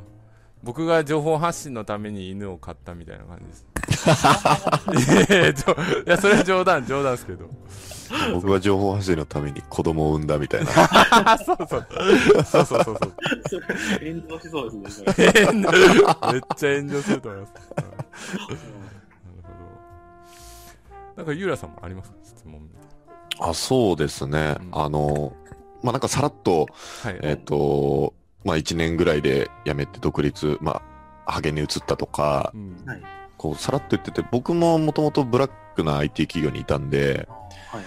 [0.64, 3.66] 僕が情報発信のために犬を飼ったみたいな感じです。
[6.06, 7.50] いやそれは冗談、冗談ですけど。
[8.32, 10.70] 僕は情報発信のために子供を産んだみたいな。
[11.32, 11.86] あ、 そうそう。
[12.46, 13.12] そうそうそうそう。
[14.00, 17.52] 炎上しそうですね、めっちゃ炎上すると思います。
[17.78, 18.06] うんなる
[19.42, 19.48] ほ
[21.16, 21.16] ど。
[21.16, 22.16] なんか、ゆうらさんもありますか？
[22.24, 22.66] 質問
[23.40, 24.56] あ、そうですね。
[24.60, 25.34] うんあの、
[25.82, 26.66] まあ、なんかさらっと、
[27.04, 27.10] な。
[27.10, 27.20] はい。
[27.22, 28.14] えっ、と、
[28.44, 30.82] まあ、1年ぐらいで辞めて独立、ま
[31.26, 33.02] あ、ハゲに移ったとか、うんはい。
[33.36, 37.28] こう、さらっと言ってて、僕ももともとブラックな IT 企業にいたんで、
[37.70, 37.82] はいは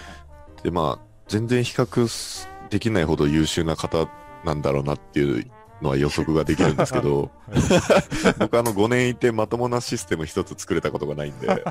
[0.60, 0.62] い。
[0.62, 4.08] で、まあ、全然比較すできないほど優秀な方
[4.44, 5.50] なんだろうなっていう
[5.82, 7.30] のは予測ができるんですけど、
[8.38, 11.48] 僕あの5年いてまともなシステム一つ作れたことがないんで、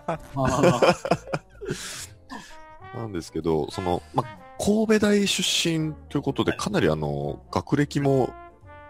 [2.97, 8.33] なんですけど、その、まあ、神戸大出身ということで、かなりあの、学歴も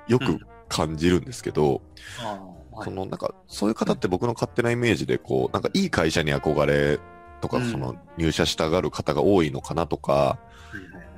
[0.08, 0.40] よく
[0.70, 1.82] 感じるんですけど、
[2.20, 7.00] あーはいそのなんか、そういう方って僕の勝手なイメージで、こう、なんかいい会社に憧れ
[7.42, 10.38] とか、うんその入社したがる方が多いのかなとか、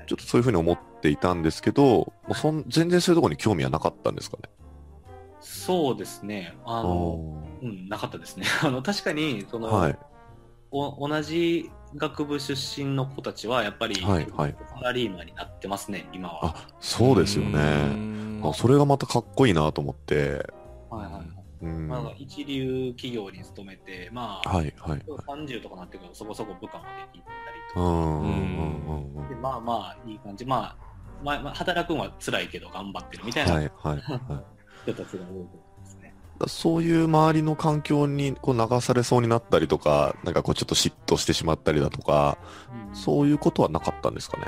[0.08, 4.44] ちょっとそういうふうに思っていたんですけど、もうそん全然そういうところに興味はなかったんですかね？
[5.42, 6.56] そうですね。
[6.66, 8.46] あの、うん、なかったですね。
[8.64, 10.00] あの、確かに、その、はい。
[10.72, 16.40] お同じ学部出身の子たちは、やっぱり、はいはいサラリーマンになってますね、今は。
[16.46, 17.60] あ、そうですようね。
[17.60, 20.46] んあそれがまたかっこいいなと思って。
[20.90, 21.26] はいはいはい。
[21.62, 21.88] うん。
[21.88, 25.02] まあ、はい一流企業に勤めて、まあ、はいはい。
[25.28, 30.76] 30とかなってくるとそこそこ部下もできたりとか、うんうんうんうんでまあまあいい感じ、まあ、
[31.24, 34.02] まあ、まあ、働くのは辛いけど頑張ってるみたいはないはいはい。
[34.92, 35.50] 人たちが多いと思いますね。
[35.50, 35.69] だ
[36.48, 42.38] そういう周りの環境にこう流されそうになったりとか、なんかこうちょっと嫉妬してしまったりだとか、
[42.72, 44.48] うんそういうことはなかったんですかね？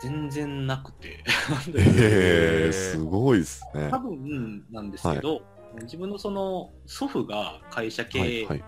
[0.00, 1.22] 全然なくて。
[1.76, 3.88] ええすごいですね。
[3.90, 5.42] 多分なんですけど、
[5.82, 8.58] 自分のその祖父が会社経営なんはいはい。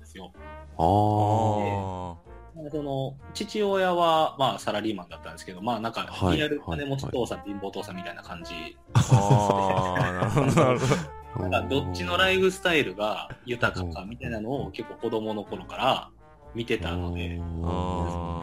[0.00, 0.32] ですよ。
[0.78, 2.28] ああ
[2.72, 8.76] その父親はまあサラリーマンだったんですけど、まあなんかはいリアル金持ち父さん、貧乏父さんみたいな感じ。
[8.94, 9.00] あ。
[9.12, 10.92] ああ、なるほど、
[11.38, 16.10] なんかどっちのライフスタイルが豊かかみたいなのを結構子供の頃から
[16.54, 18.42] 見てたので、あ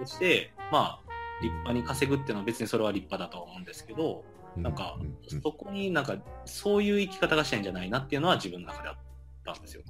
[0.00, 1.12] そして、まあ、
[1.42, 4.24] 立派に稼ぐっていうのは別にそれは立派だと思うんですけど、
[4.56, 4.96] なんか
[5.42, 6.16] そこになんか
[6.46, 8.96] そういう生き方がしたいんじゃないなっていうのは自分の中であっ
[9.44, 9.82] たんですよ。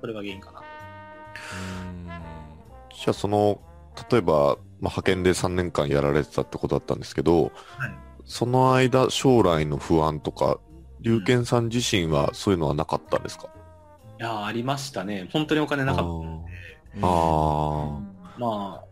[0.00, 0.60] それが原因かな。
[0.60, 0.66] と。
[2.94, 3.60] じゃあその、
[4.10, 10.58] 例えば、まあ、派遣で3年間やられてたってことだったんですけど、はいその間、将来の不安とか、
[11.00, 13.48] 龍賢さん自身はそういうのはなかったんですか、
[14.18, 15.28] いやーありましたね。
[15.32, 16.44] 本当にお金なかったの
[16.94, 17.00] で。
[17.02, 18.00] あ
[18.38, 18.84] まあ、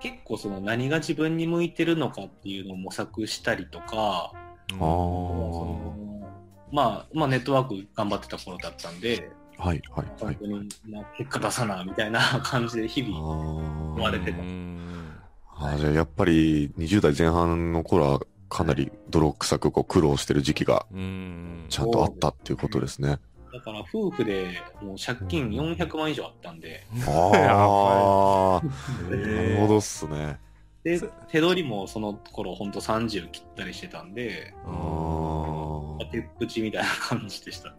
[0.00, 4.32] 結構その何が自分に向いてるのかっていうのを模索したりとか、あ。
[4.74, 6.22] あその
[6.70, 9.66] まあ、まあネットワーク頑張ってた頃だったんで、あ。
[9.66, 10.34] はい、はい、はい。
[10.34, 18.20] 本当に、まあ、結果出さなみたいな 感じで日あ々、ー追われてたあーじゃあやっぱり20代前半の頃は
[18.52, 21.64] かなり泥臭くこう苦労してる時期がうん。
[21.70, 23.18] ちゃんとあったっていうことですね。
[23.50, 28.66] だから夫婦でもう借金400万以上あったんで、ああ、
[29.10, 30.38] えなーるほどっすね。
[30.84, 37.74] で、手取りもその頃ほんと30切ったりしてたんで、ああー手っぷちみたいな感じでした。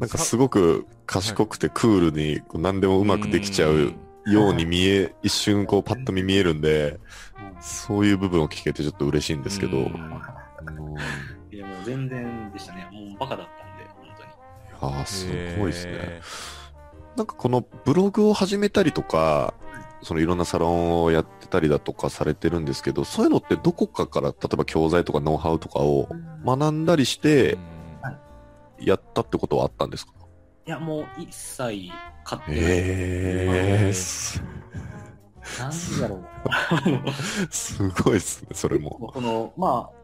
[0.00, 3.92] なんかすごく賢くてクールに何でもうまくできちゃう
[4.26, 6.98] ように見え、一瞬こうパッと見見えるんで、
[7.60, 9.78] そういう部分を聞けてちょっと嬉しいんですけど。
[9.78, 12.88] いやもう全然でしたね。
[12.92, 14.06] もうバカだったんで、本
[14.80, 14.94] 当に。
[14.96, 15.26] ああ、す
[15.58, 15.92] ごいですね。
[15.94, 16.20] へ
[17.16, 19.54] なんかこのブログを始めたりとか、
[20.02, 26.08] そのいろんなサロンをやってたりだとかされてるんですけど、そういうのってどこかから、例えば教材とかノウハウとかを
[26.46, 30.12] 学んだりしーてうんやったってことはあったんですか？
[30.66, 31.90] いや、もう一切
[32.24, 32.60] 買ってない。
[32.60, 34.42] ええす、
[35.58, 37.52] なんだろう。
[37.52, 38.90] すごいっすね、それも。
[38.90, 40.00] この、まあ、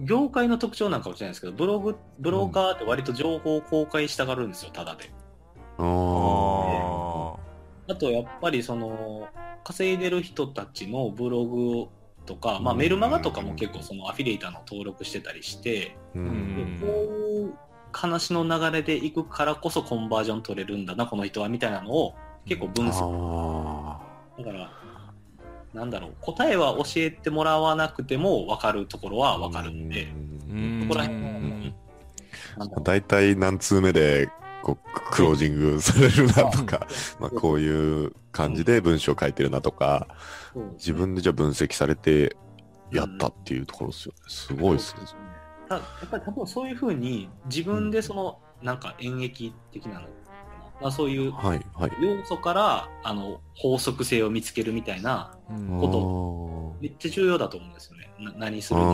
[0.00, 5.10] 業界の特徴なんかもしれないですけど、ブログ、ブロガーって割と情報を公開したがるんですよ、ただで。
[5.78, 7.36] あ
[7.88, 9.28] ああと、やっぱりその、
[9.62, 11.86] 稼いでる人たちのブログ
[12.26, 17.23] とか、まあ、メルマガとかも結構そのアフィリエイターの登録してたりして、ううん
[17.94, 22.14] 話の流れでいくからこそコンバージョン取れるんだな、この人はみたいなのを
[22.46, 22.98] 結構分析。
[23.02, 24.00] あ
[24.38, 24.70] だから、
[25.72, 29.38] なんだろう、答えは教えてもらわなくても分かるところはあ。
[29.38, 30.04] 分かるんで、
[30.50, 31.74] うんそこら辺はうん
[32.58, 34.28] なんだろう大体何通目で、
[34.62, 36.86] こう、クロージングされるなとか、
[37.20, 40.08] まあ、こういう感じで文章を書いてるなとか、
[40.74, 42.36] 自分でじゃあ分析されて
[42.92, 44.18] やったっていうところですよね。
[44.28, 45.00] すごいですね。
[45.80, 50.12] たやっぱり多分そういうふうに自分でそのなんか演劇的なのか
[50.58, 51.92] な、まあ、そういうはい、はい。
[51.98, 55.80] 要素からあの法則性を見つけるみたいなうん。
[55.80, 58.12] こめっちゃ重要だと思うんですよね。
[58.18, 58.90] な何するにし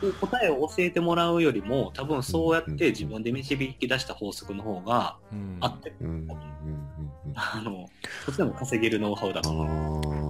[0.00, 5.58] てうも答えを教えてもらうよりも多分そうやって自分で導き出した法則の方がうん。
[5.60, 6.08] あってうん。
[6.08, 6.16] うん。
[6.18, 6.28] うん。
[7.26, 7.34] うん。
[7.34, 7.86] あの
[8.24, 10.25] そっちでも稼げるノウハウだと思う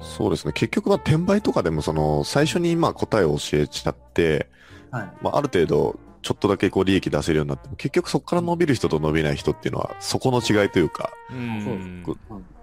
[0.00, 0.52] そうですね。
[0.52, 4.48] 結局は転売とかでも、その、最初にまあ答えを教えちゃって、
[4.90, 5.12] はい。
[5.22, 12.04] まあ、ある程度、ちょっとだけこう利益出せるようになっても、結局そこから伸びる人と伸びない人っていうのは、そこの違いというか、うん。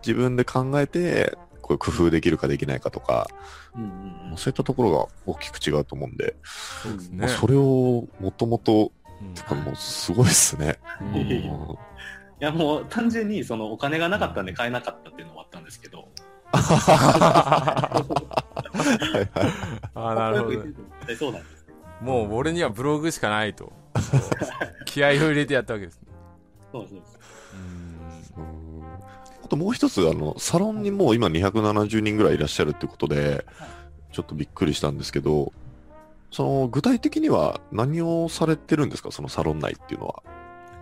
[0.06, 3.28] 自分で考えて、こう工夫できるかできないかとか、
[3.76, 3.86] うんう
[4.34, 7.18] んそういったところが大きく違うと思うんで、そうですね。
[7.18, 9.64] まあそれをもともと、うん。
[9.64, 10.78] もうすごいっすね。
[11.02, 11.18] うん。
[12.40, 16.10] いやもう単純にそのお金がなかったんで買えなかったっていうのもあったんですけど
[16.54, 21.41] あーなるほどそうなん
[22.02, 23.74] もう俺にはブログしかないと。
[24.86, 26.08] 気合を入れてやったわけですね。
[26.72, 27.18] そうそうそ
[28.39, 28.86] ううんうん。
[29.43, 33.45] あともう一つ、あの、サロンにもう今270人ぐらいいらっしゃるってことで、
[34.12, 35.52] ちょっとびっくりしたんですけど、
[36.32, 39.10] その、具体的には何をされてるんですか？
[39.12, 40.22] そのサロン内っていうのは。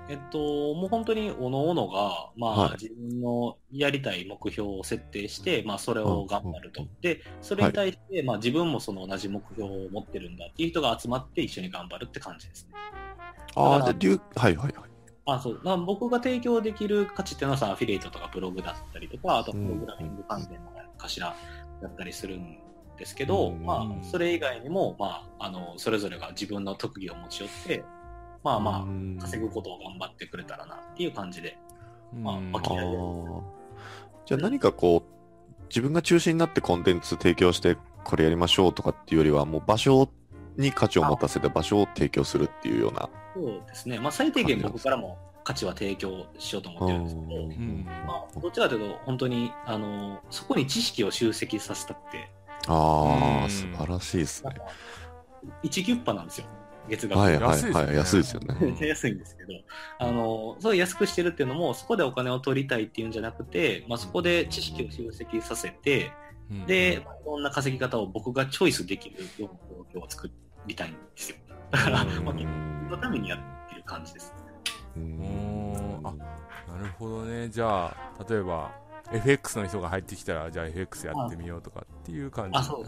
[0.08, 0.38] えっと、
[0.76, 2.72] もう本当に各々が、まあ、はい。
[2.74, 6.84] 自分のやりたい目標を設定して、まあ、それを頑張ると。
[6.84, 6.90] うん。
[7.02, 12.74] で、それに対して、まあ、自分もその同じ目標を持ってるんだっていう人が集まって一緒に頑張るって感じですね。
[13.56, 14.90] ああ、で、流、はいはいはい。
[15.28, 15.62] あそう。
[15.64, 21.36] まあ僕が提供できる価値っていうのはさ、アフィリエイトとかブログだったりとか、あとプログラミング関連の頭
[21.82, 22.60] だったりするん
[22.98, 23.66] ですけど、うん。
[23.66, 27.84] まあ、それ以外にも、まあ、あの、それぞれが自分の特技を持ち寄って、
[28.46, 31.58] まあまあ、稼ぐことを頑張ってくれたらなっていう感じで、
[32.14, 33.42] まあうんあわ気合いー。
[34.28, 40.10] じゃあ何かこう、自分が中心になってコンテンツ提供して、これやりましょうとかっていうよりは、もう場所
[40.58, 43.10] に価値を持たせて場所を提供するっていうような。
[43.34, 43.98] そうですね。
[43.98, 47.86] まあ、最低限僕からも価値は提供しようと思ってるんですけど、うん。
[48.06, 52.30] まあ、どちらかというと、本当に、あの、そこに知識を集積させたって、
[52.68, 53.50] ああ、うん。
[53.50, 54.52] 素晴らしいですね。
[55.64, 56.48] 1ギュッパなんですよ、
[56.90, 57.20] 月額。
[57.20, 57.88] はいはい安いですよね。
[57.88, 58.78] はい、安いですよね。
[58.88, 59.50] 安いんですけど、
[60.00, 66.12] あの、そう安くしてるっていうのも、そこでお金を取りたいっていうんじゃなくて、まあ、そこで知識を集積させて、
[66.52, 66.66] うん。
[66.66, 69.50] で、まあいろんな稼ぎ方を僕がチョイスできるような
[69.94, 70.30] 状況を作
[70.68, 71.38] りたいんですよ。
[71.72, 72.08] だから、うん。
[72.26, 74.34] まあ、そのためにやってる感じです。
[74.96, 76.02] うん。
[76.04, 76.14] あ
[76.72, 77.50] なるほどね。
[77.50, 78.72] じゃあ例えば
[79.12, 82.58] FX の人が入ってきたらじゃあ FX やってみようとかっていう感じ。
[82.58, 82.80] あそう。
[82.82, 82.86] うん。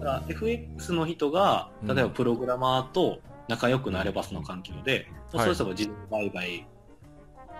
[0.00, 1.94] だから FX の人が、うん。
[1.94, 5.40] 例えばプログラマーと仲良くなればその環境で、うん。
[5.40, 6.66] そうすれば自動売買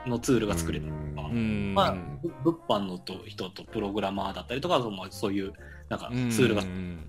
[0.07, 1.75] のツールが作れたりとか、うん。
[1.75, 5.53] まあ、ぶ物販のと人とプログラマーだったりとか、そういう
[5.89, 6.29] なんかツうん。
[6.29, 7.09] ールが、うん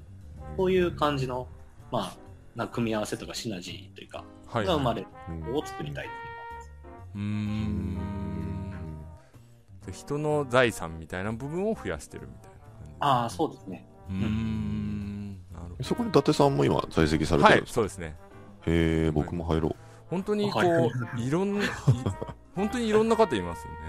[0.58, 1.48] そういう感じの、
[1.92, 2.18] まあ、
[2.56, 7.98] な組み合わせとかシナジーというか、はいが生まれるを作りたいっていううーん。
[8.33, 8.33] で
[9.92, 12.96] 人の財産みたいな部分を増やしてるみたいな感じ。
[13.00, 13.88] ああ、そうですね。
[14.10, 15.32] うーん。
[15.52, 18.16] なるほそこに伊達さんも今在籍さどはいれてるんですか、そうですね。
[18.66, 19.76] へえ、僕も入ろう。
[20.10, 21.68] 本当にこはういろんない
[22.56, 23.80] 本当にいろんな方いますよね。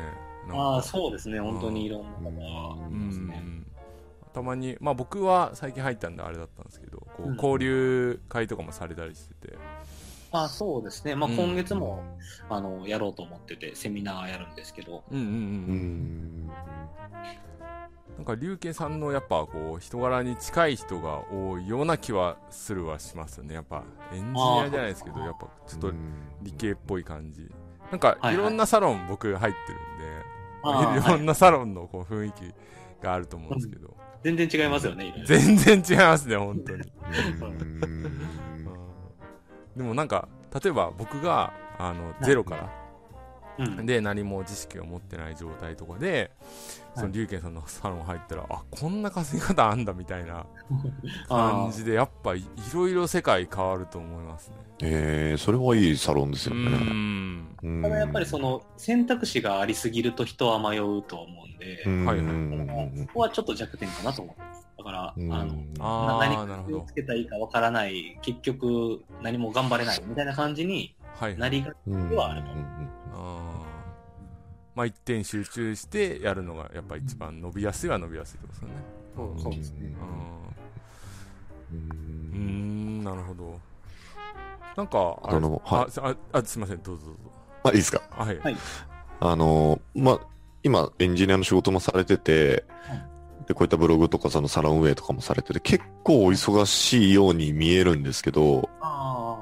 [0.53, 1.41] ああ、そうですね。
[1.41, 3.37] 本当にいろんな方がういますね。
[3.37, 3.67] ん。
[4.33, 7.35] たまに、まあ僕は最近入ったんであれだったんですけど、こううん。
[7.37, 9.59] 交流会とかもされたりしてて、
[10.35, 11.15] ああ、そうですね。
[11.15, 12.03] まあ、うん今月も、
[12.51, 16.47] あの、やろうと思ってて、セミナーやるんですけど、うんうんうんううん。
[16.47, 16.47] ん。
[18.17, 23.55] なんか、龍慶さんのやっぱこう、人柄に近い人が多いような気はするはしますよね。
[23.55, 25.93] やっぱ、エンジニアじゃないですけど、やっぱちょっと
[26.43, 27.49] 理系っぽい感じ。
[27.93, 32.53] なんか、はいろんなサロン僕入ってるんで、いろんなサロンのこう雰囲気
[33.01, 36.83] があると思うんですけど、全然違いますよね、全然違いますね、本当に。
[39.75, 40.29] うんでもなんか
[40.63, 42.71] 例えば僕があのゼロから
[43.59, 43.87] うん。
[43.87, 46.33] で何も知識を持ってない状態とかで
[46.95, 50.47] その龍賢さんのサロン入ったらあこんな稼ぎ方あんだみたいな
[51.29, 57.45] 感じでやっぱいいろいろ世界変わると思いますねえー、それはいいサロンですうよね。
[57.83, 62.05] ただやっぱりその選択肢がありすぎると人は迷うと思うんで、うん。
[62.07, 64.67] はいはいうんそこはちょっと弱点かなと思ってます。
[64.77, 65.33] だから、うん。
[65.33, 72.09] あの、あ何をつけたらいいかわからない、結局何も頑張れないみたいな感じにはいなりがちうん。
[72.11, 72.91] ではあるとうん。
[73.15, 73.65] あー
[74.75, 78.75] まあ一点集中してやるのがやっぱ一番伸びやすいは伸びやすいってことですよね。
[79.41, 79.95] そうですね。
[81.73, 81.81] ううん。
[81.81, 83.61] うーんなるほど
[84.77, 85.85] なんかあのはい。
[85.87, 86.83] あすああすいません。
[86.83, 87.21] どうぞどうぞ。
[87.65, 88.03] あ、いいですか？
[88.11, 88.39] あはい。
[88.41, 88.57] はい。
[89.21, 90.21] あの、まあ、
[90.63, 92.65] 今、エンジニアの仕事もされてて、
[93.47, 99.37] で、こういったブログとかそのサロン運営とかもされてて、結構お忙しいように見えるんですけど、あ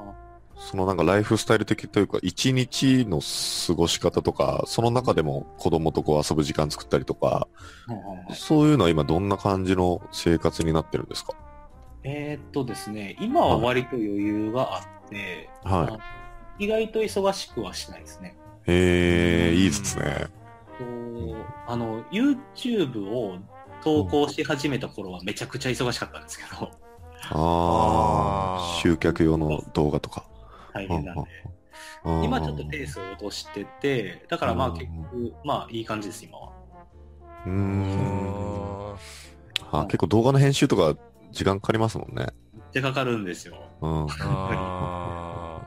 [0.57, 3.19] そのなんかライフスタイル的というか、一日の
[3.67, 7.47] 過ごし方とか、その中でも子供とこう遊ぶ時間作ったりとか。
[8.33, 11.33] そういうのは今どんな感じの生活になってるんですか？
[12.03, 15.99] えーっとですね、今は割と余裕があって、はいあ
[16.59, 18.37] 意外と忙しくはしないですね。
[18.67, 20.27] へえ、いいですね。
[20.77, 20.85] と
[21.67, 23.37] あの、YouTube を
[23.83, 26.69] 投稿し始めた頃はめちゃくちゃ忙しかったんですけど、
[27.31, 30.25] ああ集客用の動画とか。
[30.73, 31.23] 大変なんで。
[32.23, 36.51] 今ちょっとペースを落としてて、だからまあうん結局、まあいい感じです、今は。
[37.45, 37.51] うー。
[37.51, 38.95] うん
[39.71, 40.95] あ結構動画の編集とか
[41.33, 42.27] 時間かかりますもんね。
[42.71, 43.55] 手かかるんですよ。
[43.81, 44.05] うん。
[44.05, 45.61] あ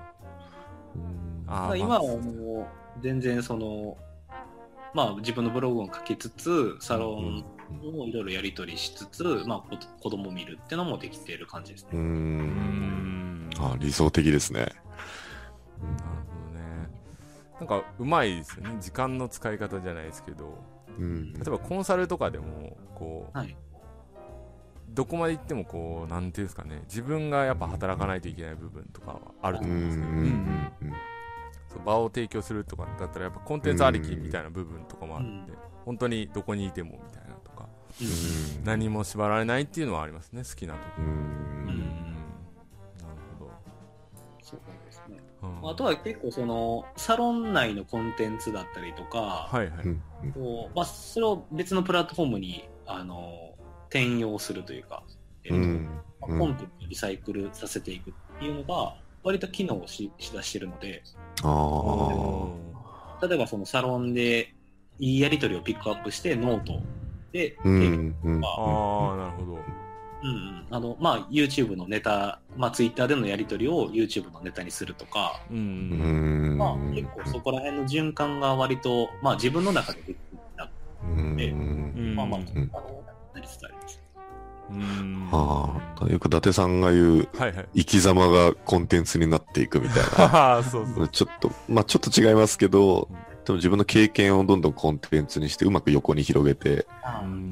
[1.47, 3.99] ーあー今はもう全然その、
[4.95, 7.45] まあ自分のブログを書きつつ、サロン
[7.83, 11.83] をいろいろやり取りしつつ、まあこ子供を見るっていうのもできている感じです。
[11.85, 11.91] ね。
[11.95, 14.69] うんんなるあ理想的ですね。
[15.81, 15.87] ほ
[16.53, 16.89] どね
[17.59, 20.59] なんかうまいですよね時間の使い方じゃないですけど
[20.99, 21.33] うん。
[21.35, 23.57] 例えばコンサルとかでもこう、はい
[24.97, 26.82] どこまで行ってもこうなんていうんですかね。
[26.88, 29.70] 自分がやっぱ働かないといけない部分とかはあるとうん。
[29.70, 30.05] うん思うんですね、
[30.82, 30.92] うん。
[31.68, 35.47] そう場を提供するとかだったらやっぱコンテンツありきみたいな部分とかもあるん。
[35.47, 35.53] で、
[35.84, 37.68] 本当にどこにいてもみたいなとか、
[38.01, 38.64] うん。
[38.64, 40.86] 何も縛られないっていうのはありますね好きなとこ。
[40.99, 41.09] ううん。
[41.09, 41.68] ん。
[41.68, 43.51] なるほ
[44.42, 45.18] そうですね。
[45.42, 45.70] ど、うん。
[45.70, 50.03] あとは結構その、サロン内のコンテンツだったりとか、はいはい、うん。
[50.32, 53.56] こうまあ、それを別のプラットフォームに、あの、
[53.97, 55.03] 転用するというか、
[55.44, 55.88] えっとうん。
[56.20, 61.03] まあコンテンツをリサイクルさせていくっていうのが、割と機能をししだしてるので、
[61.42, 62.49] あ
[63.20, 63.26] あ。
[63.26, 64.55] 例えばそのサロンで
[64.99, 66.80] いいやり取りをピックアップしてノート
[67.32, 68.16] で、うでん。
[68.22, 68.40] うん。
[68.40, 69.59] まああなるほど
[70.22, 75.61] うんうんあのまあ、YouTube のネタ、まあ、Twitter でのやり取りを YouTube のネタにするとか、うん、う
[76.55, 76.59] ん。
[76.59, 80.20] まあ、結構そこら辺の循環が割と、まあ、自分の中でできて
[80.57, 80.70] た、
[81.05, 81.40] うん。
[81.40, 82.95] うんまあまあ、んあの
[83.37, 84.01] なりつつあります。
[84.68, 85.99] うんああ。
[85.99, 90.62] というか、伊達さんが言う、はいはい生き様がコンテンツになっていくみたいな。
[90.64, 93.09] そうそうちょっと、まあちょっと違いますけど、
[93.45, 96.87] でも自分の経験をどんどんコンテンツにしてうまく横に広げて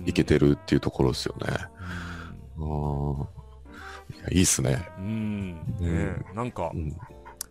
[0.06, 1.46] いけてるっていうところですよね。
[1.50, 1.66] あ
[2.58, 3.34] あ。
[4.12, 4.84] いやいいっすね。
[4.98, 6.96] うん、うんねえなんかうん。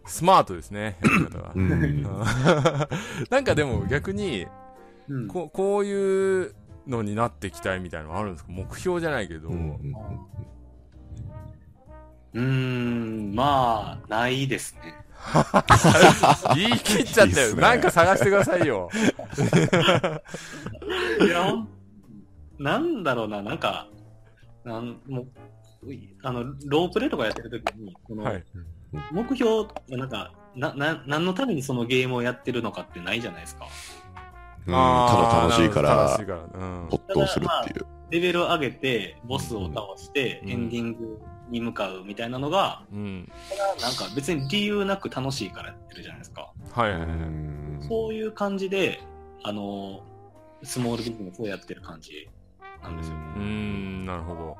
[0.05, 2.03] スマートですねやり方がうん。
[3.29, 4.47] なんかでも逆に
[5.07, 6.55] うんここういう
[6.87, 8.51] のになっていきたいみたいなのあるんですか？
[8.51, 9.71] 目標じゃないけど、うん
[12.33, 14.95] うーん、まあ、ないですね。
[16.55, 17.55] 言い切っちゃったよ。
[17.55, 17.61] ね。
[17.61, 18.89] なんか探してくださいよ。
[21.21, 21.69] いや、ほん
[22.57, 23.87] なんだろうな、なんか、
[24.63, 25.27] なんもう
[26.23, 28.43] あの、ロープレとかやってるときに、この、はい。
[29.11, 33.67] 目標、なんか、な、な、何のためにそのゲームをやってるのかってないじゃないですか。
[34.65, 36.39] うんただ楽しいから楽しい、から。
[36.39, 36.87] うん。
[36.89, 37.85] 没頭するっていう。
[38.09, 40.49] レベルを上げて、ボスを倒して、うん。
[40.49, 43.31] エンディングに向かうみたいなのが、うん。
[43.81, 46.51] なんか別に理由なく楽しいからやってるじゃないですか。
[46.71, 47.09] はいはいはい。
[47.09, 47.85] うん。
[47.87, 49.01] そういう感じで、
[49.43, 50.03] あの、
[50.63, 52.29] スモールビジネスをやってる感じ
[52.81, 53.15] なんですよ。
[53.15, 54.57] うーんなるほど。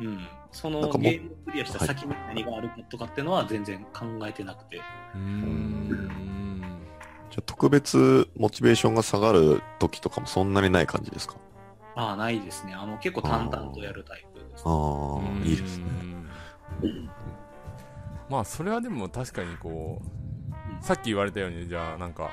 [0.00, 0.26] うん。
[0.50, 4.78] そのゲームをクリアした先に何があるかとかっていうのは全然考えてなくて。
[5.14, 6.31] うーん
[7.32, 11.36] じゃあ特別モチベーションが下がる時とかもそんなにない感じですか？
[11.96, 12.74] ああ、ないですね。
[12.74, 14.62] あの、結構淡々とやるタイプです。
[14.66, 15.84] ああ、いいですね。
[16.82, 17.10] うん
[18.30, 20.00] まあそれはでも確かにこ
[20.80, 22.30] うさっき言われたようにじゃあなんか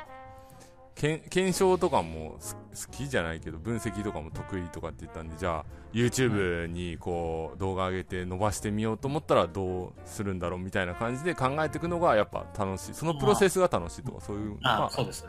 [0.99, 12.93] 検証とかもす好きじゃないけど分析とかも得意とかって言ったんでじゃあ YouTube にこう動画上げて伸ばしてみようと思ったらどうするんだろうみたいな感じで考えていくのがやっぱ楽しい。
[12.93, 14.89] そのプロセスが楽しいとかそういうまあ。
[14.89, 15.25] そうです。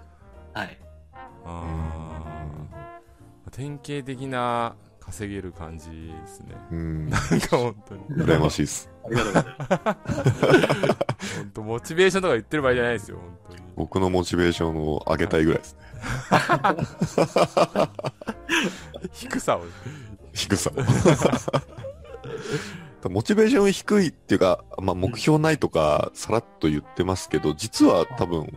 [0.53, 0.79] はい。
[1.45, 3.51] あー。
[3.51, 4.75] 典型的な
[5.11, 6.55] 稼げる感じですね。
[6.71, 7.09] うん。
[7.09, 8.03] なんか本当に。
[8.11, 8.89] 羨ましいです。
[9.05, 10.21] ありがとうございます。
[11.37, 13.63] 本当モチベーションとか言ってる場合じゃないですよ、本当に。
[13.77, 15.81] 僕のモチベーションを上げたいぐらいですね。
[19.13, 19.63] 低さを。
[20.33, 20.71] 低さ。
[23.09, 28.53] モチベーション低いっていうか、まあ、目標ないとか、さらっと言ってますけど、実は多分、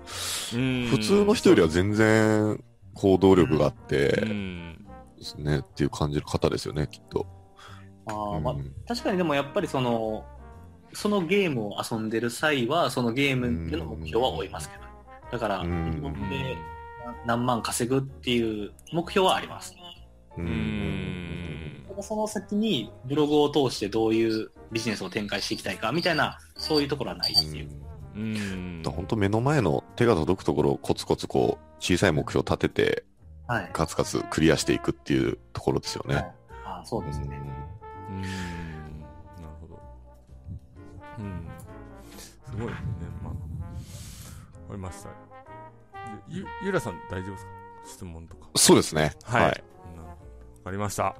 [0.51, 2.62] 普普通の人よりは全然
[2.93, 4.82] 行動力があっうて、ん。
[5.24, 7.26] ですね、っていう感じる方ですよね、きっと。
[8.05, 10.26] あーまあうん確かにでもやっぱりその、
[10.93, 14.84] そのゲームを遊んでる際は、そのゲームでの目標は追いますけど、
[15.32, 16.57] だから、うん自分で
[17.26, 19.76] 何万稼ぐっていう目標はあります。
[20.38, 20.43] うう。
[20.43, 21.86] ん。
[22.01, 27.69] その先にブログを通してどういうビジネスを展開していきたいかみたいな、そういうところはないっていう。
[28.15, 28.84] うん。
[28.86, 33.05] 本当目の前の手が届くところをコツコツこう、小さい目標を立てて、
[33.48, 33.70] はい。
[33.74, 36.16] カツカツクリアしていくっていうところですよね。
[36.16, 36.32] はい
[36.66, 37.39] あーそうですね。
[38.10, 38.22] うん。
[38.22, 38.30] なる
[39.62, 39.82] ほど。
[41.20, 41.48] うん。
[42.18, 42.86] すごいですね。
[43.24, 43.34] まあ。
[43.34, 43.36] わ
[44.70, 45.10] かりました。
[46.28, 47.52] ゆ、ゆらさん大丈夫ですか？
[47.86, 48.48] 質問とか。
[48.56, 49.12] そうですね。
[49.24, 49.44] はい。
[49.44, 49.64] はい。
[50.64, 51.16] かりました。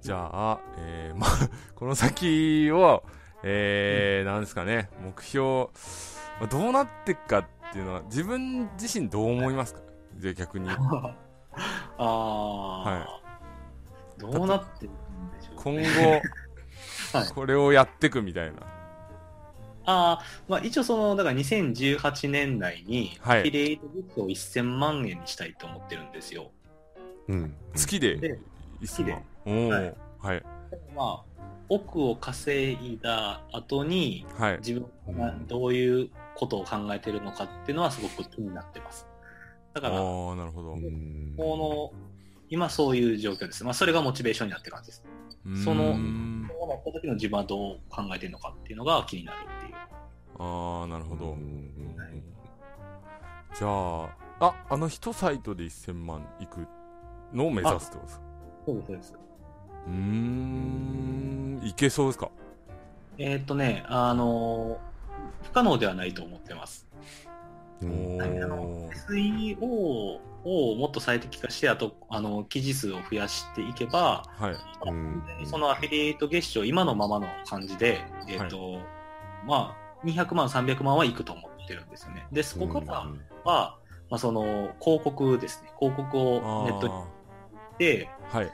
[0.00, 1.30] じゃあ、えー、まあ、
[1.76, 3.04] この先を、
[3.42, 5.66] えー、なんですかね、目標、
[6.40, 9.80] まあどうなっていくかっていうのは、自分自身どう思いますか？
[10.16, 10.70] じゃあ逆に。
[11.54, 13.20] ああ、は
[14.18, 16.22] どうなっていくんでしょう、今ね。
[17.12, 18.58] 後、はいこれをやっていくみたいな。
[19.84, 26.50] ああ、まあ一応その、だから2018年内に、はい比例とギフトを1000万円にしたいと思ってるんですよ。
[27.28, 27.54] うん。
[27.74, 28.38] 月でで
[28.82, 29.22] 1000万。
[29.44, 30.42] おーはいはい。
[30.96, 31.24] まあ、
[31.68, 34.58] 億を稼いだ後に、はい。
[34.58, 34.74] 自
[35.06, 39.06] 分がどういうことを考えてるのかっていうのはすごく気になってます。
[39.74, 40.72] だから、こああ、なるほど。
[40.72, 41.92] うんの、
[42.48, 43.64] 今そういう状況です。
[43.64, 45.04] まあそれがモチベーションになってる感じです。
[45.64, 49.74] そのそうなった時の自分はどう考えてるのかっていうのが気になるっていう。
[50.38, 51.30] ああ、なるほど。
[51.30, 51.62] うん
[53.54, 56.66] じゃあ、あ、あの一サイトで1000万いく
[57.34, 58.22] のを目指すってことですか？
[58.66, 59.14] そうです、そうです。
[59.88, 62.30] うーん、いけそうですか？
[63.18, 64.78] えーっとね、あの
[65.42, 66.88] 不可能ではないと思ってます。
[67.86, 68.92] うおんー。
[69.08, 69.64] SEO
[70.44, 74.90] をもっと最適化して、あと、あの、記事数を増やしていけば、はい。
[74.90, 78.78] うんそのアフィリエイト月賞、今のままの感じで、えーっと、
[79.46, 82.26] まあ、200万、300万はいくと思ってるんですよね。
[82.32, 83.06] で、そこから
[83.44, 83.78] は、
[84.10, 85.70] まあ、その、広告ですね。
[85.78, 87.06] 広告をネットにあ
[87.78, 88.52] で、ーはい。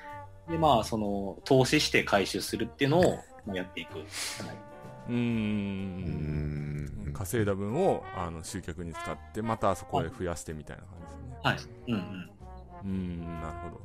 [0.50, 3.98] で、まあ、その、投資して回収するっていうのをまあやっていく。
[3.98, 4.67] はい
[5.08, 11.38] うんん稼いだ分をあの集客に使って、またそこへ増やしてみたいな感じですね。
[11.42, 11.58] はい。
[11.88, 12.00] うんうん。
[12.00, 13.80] うーん、なるほど。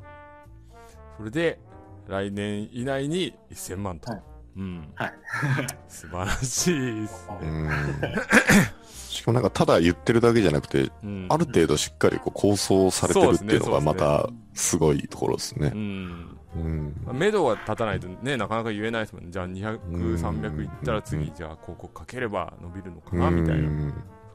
[1.17, 1.59] それで、
[2.07, 4.11] 来年以内に1000万と。
[4.11, 4.91] はいうん。
[4.95, 5.13] はい
[5.87, 7.37] 素晴らしいですね。
[7.41, 7.69] うん
[9.13, 11.27] しかもなんかただ言ってるだけじゃなくて、うん。
[11.29, 15.77] ある程度しっかりこう構想されてるっていうのがまたすごいところですねう。
[15.77, 16.37] ん。
[16.55, 19.31] うんまあ目処が立たないとね、なかなか言えないですもんね。
[19.31, 23.67] じゃあ200、うん300いったら次、じゃあ広告かければ伸びるのかな、みたいな。
[23.67, 23.93] うん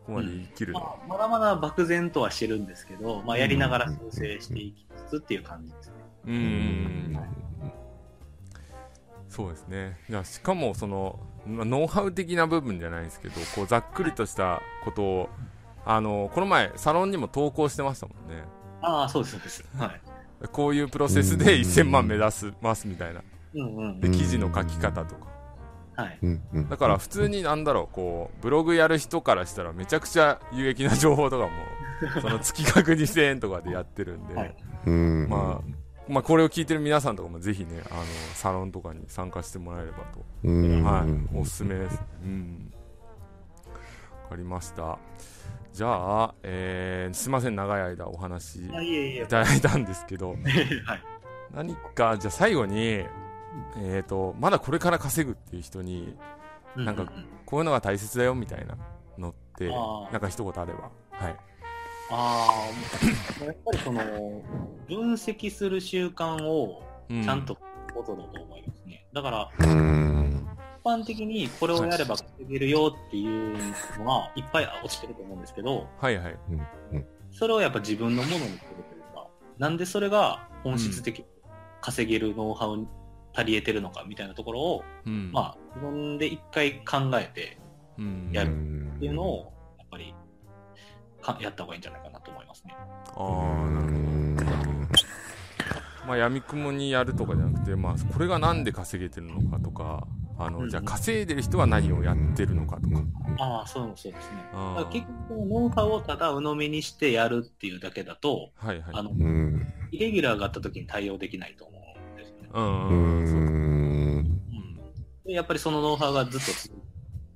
[0.08, 0.80] そこまで言い切るの。
[0.80, 5.94] まあ、まだまだ漠然とはしてるんですけど、まあ、やりながら修正していきつつっていう感じですね。
[6.24, 7.20] うーん。
[9.39, 9.97] そうですね。
[10.11, 15.28] いや、しかも、その、まあノウハウ的な部分じゃないですけど、こう、ざっくりとしたことを、
[15.86, 18.43] あの、この前、サロンにも投稿してましたもんね。
[18.82, 19.64] ああ、そうです、そうです。
[19.78, 20.01] はい。
[20.49, 23.22] こういうプロセスで1000万目指すますみたいな。
[23.55, 24.01] うんうん。
[24.01, 25.28] で、記事の書き方とか。
[26.03, 26.18] はい。
[26.20, 31.51] うんうんだから普通になんだろう、こう、ブログやる人からしたらめちゃくちゃ有益な情報とかも、
[32.20, 35.78] その月額2000円とかでやってるんで、はいうんまあ、
[36.09, 38.04] まあこれを聞いてる皆さんとかもぜひね、あの、
[38.34, 40.24] サロンとかに参加してもらえればと。
[40.44, 42.00] うんはい、おすすめです。
[42.22, 42.72] うん。
[44.24, 44.98] わかりました。
[45.72, 49.26] じゃあ、えー、すいません、長い間お話い。
[49.28, 50.30] ただいたんですけど、
[50.84, 51.02] はい。
[51.54, 53.04] 何か、じゃあ最後に、
[53.76, 56.16] えっ、と、まだこれから稼ぐっていう人に、
[56.76, 57.11] なんか
[57.46, 58.76] こういうのが大切だよみたいな
[59.16, 60.90] のってなんか一言あれば。
[61.11, 61.36] はい。
[62.11, 62.70] あ
[63.40, 64.02] あ、やっぱりその、
[64.88, 67.56] 分析する習慣をうちゃんと、
[67.94, 69.06] ことだと思いますね。
[69.12, 70.48] だから、うん
[70.78, 73.59] 一般的にこれをやれば稼げるよっていう
[73.98, 76.36] のはいっぱい落ちてると思うんですけど、はいはい。
[77.30, 79.28] それをやっぱ自分のものにするというか、
[79.59, 81.26] なんでそれが本質的に
[81.82, 82.88] 稼げるノウハウに
[83.34, 85.30] 足り得てるのかみたいなところを、うん。
[85.30, 87.59] まあ、自分で一回考えて
[87.98, 89.52] うん、やるうんっていうのを、
[91.35, 92.74] かやった方がいいんじゃないかなと思いますね。
[92.76, 92.85] あ
[93.16, 94.49] あ、なるほど。
[96.07, 100.07] まあ、闇雲にやるとかじゃなくて、まあ、これがなんで稼げてるのかとか、
[100.39, 103.03] あの、じゃあ稼いでる人は何をやってるのかとか。
[103.41, 104.43] ああ、そうそうですね。
[104.91, 108.95] 結局、ノウハウをただ鵜呑みにしてやるっていうだけだと、はいはい。
[108.95, 109.66] あの、うん。
[109.91, 112.49] イレギュラーがあった時に対応できないと思うんですね。
[112.55, 113.26] うんううんうん。
[113.26, 113.43] そうん。
[113.43, 113.49] う
[114.20, 114.81] ん。
[115.26, 116.47] でやっぱりそのノウハウがずっと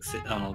[0.00, 0.54] せあの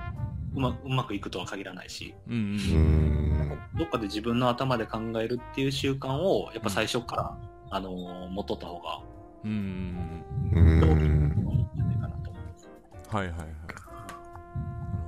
[0.58, 3.51] うまうまくいくとは限らないし、うんうんううん。
[3.51, 3.60] ん。
[3.78, 7.38] どっかで自分の頭で考えるっていう習慣を、やっぱ最初から、
[7.70, 9.01] あの持っとった方が、
[9.43, 10.78] うんうんうん。
[10.78, 12.68] いいんじゃないかなと思います。
[13.12, 13.18] うん。
[13.18, 13.47] はいはいはい。
[13.47, 13.76] なる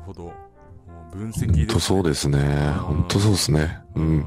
[0.06, 0.24] ほど。
[0.24, 0.32] も
[1.12, 1.66] う分析で。
[1.66, 2.40] とそうですね。
[2.82, 3.80] 本当そうですね。
[3.96, 4.26] うん。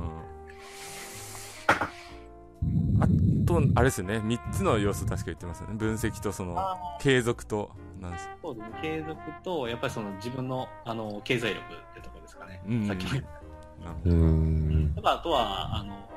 [2.98, 3.06] あ
[3.46, 4.18] と、あれですよね。
[4.18, 5.74] 3つの要素確か言ってますよね。
[5.76, 7.70] 分析とその、あ継続と、
[8.02, 8.78] なんですそうですね。
[8.82, 12.60] 継続と、やっぱりその自分の、あの、経済力ってところですかね。
[12.68, 13.30] うんさっきも言った。
[13.88, 14.16] なるほうど。
[14.16, 14.92] ん。
[14.94, 16.08] やっぱあとは、あの、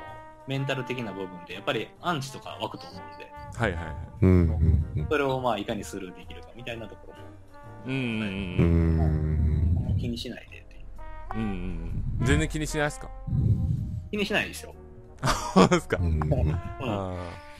[0.48, 3.96] メンタル的な部分で、やっぱりアンチとか湧くと思うんで、はいはいはい。
[4.22, 5.08] うん。
[5.10, 7.20] それをまあいかにスルーできるかみたいなところも
[7.86, 8.66] うんうんうう
[9.92, 9.94] ん。
[9.94, 9.98] ん。
[9.98, 10.84] 気にしないでっていう。
[11.36, 11.48] うんうん
[12.20, 12.26] うん。
[12.26, 13.10] 全然気にしないですか？
[14.12, 14.74] 気にしないですよ。
[15.54, 15.98] そうですか。
[16.00, 16.06] うん。
[16.06, 16.60] うん。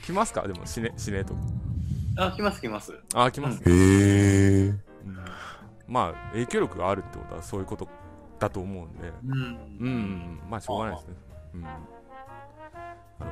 [0.06, 0.46] 来ますか？
[0.46, 1.40] でも、死ね、死ねとか。
[2.18, 2.94] あ、来ます来ます。
[3.12, 4.68] あー、来ます、へえ。
[4.68, 4.80] うん
[5.88, 7.88] まあ、影響力があるってことはそういうこと
[8.38, 9.12] だと思うんで。
[9.24, 9.78] うん。
[9.80, 10.40] うん。
[10.50, 11.14] まあ、しょうがないですね。
[11.54, 11.62] うん。
[11.62, 11.68] な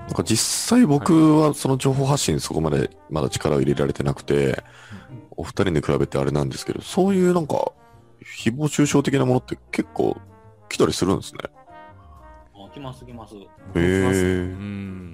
[0.06, 4.62] んか実際僕はその情報発信にそこまでまだ力を入れられてなくて、
[5.36, 7.72] お二人に比べてあれなんですけど、そういうなんか、
[8.40, 10.16] 誹謗中傷的なものって結構
[10.68, 11.40] 来たりするんですね。
[12.74, 13.34] あ来ます来ます。
[13.36, 13.44] へ。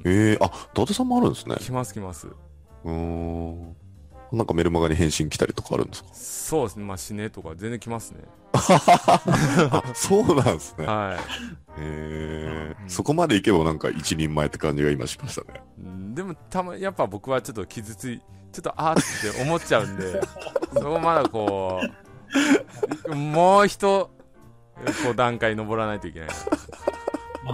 [0.04, 1.56] ええあ、伊達さんもあるんですね。
[1.61, 2.26] 来ます来ます。
[2.28, 3.76] うーん。
[4.32, 6.08] なんかメルマガに返信来たりとかあるんですか？
[6.14, 6.84] そうですね。
[6.84, 8.20] まあ、死ねとか全然来ますね。
[8.54, 10.86] あ、そうなんですね。
[10.86, 11.80] はい。
[11.80, 15.61] へえうんそこまでいけばなんか一人前って感じが今しましたね。
[15.78, 18.18] うんでも、たま、やっぱ僕はちょっと傷つい、
[18.52, 20.20] ちょっとあーって思っちゃうんで、
[20.74, 21.80] そこまだこ
[23.08, 24.11] う、もう一、
[25.04, 26.28] こう段階登らないといけない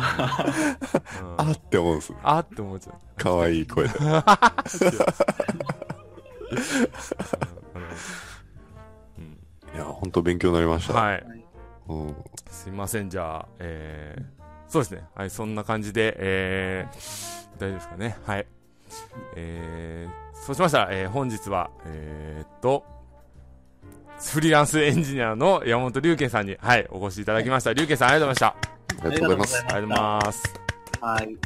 [1.38, 2.18] あって思うんですね。
[2.22, 2.94] あーって思っちゃう。
[3.16, 3.94] 可愛い声で。
[3.98, 4.02] う
[9.20, 9.36] ん
[9.74, 10.94] いや、本当勉強になりました。
[10.94, 11.24] はい。
[11.88, 12.16] うん。
[12.50, 14.22] すいません、じゃあ、えー、
[14.68, 15.04] そうですね。
[15.14, 18.16] はい、そんな感じで、えー、大丈夫ですかね。
[18.24, 18.46] はい。
[19.34, 22.84] えー、そうしましたら、えー、本日は、えーっと、
[24.18, 27.72] フリーランスエンジニアの山本龍慶さんに、はい、お越しいただきました。
[27.72, 28.75] 龍慶さん、ありがとうございました。
[29.02, 29.56] ありがとうございます。
[29.58, 30.54] ありがとうございます。
[31.00, 31.36] はい。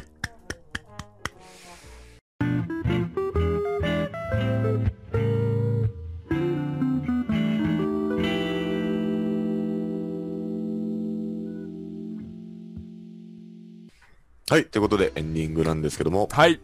[14.49, 14.65] はい。
[14.65, 16.59] ということで、エンディングなんですけども、はい。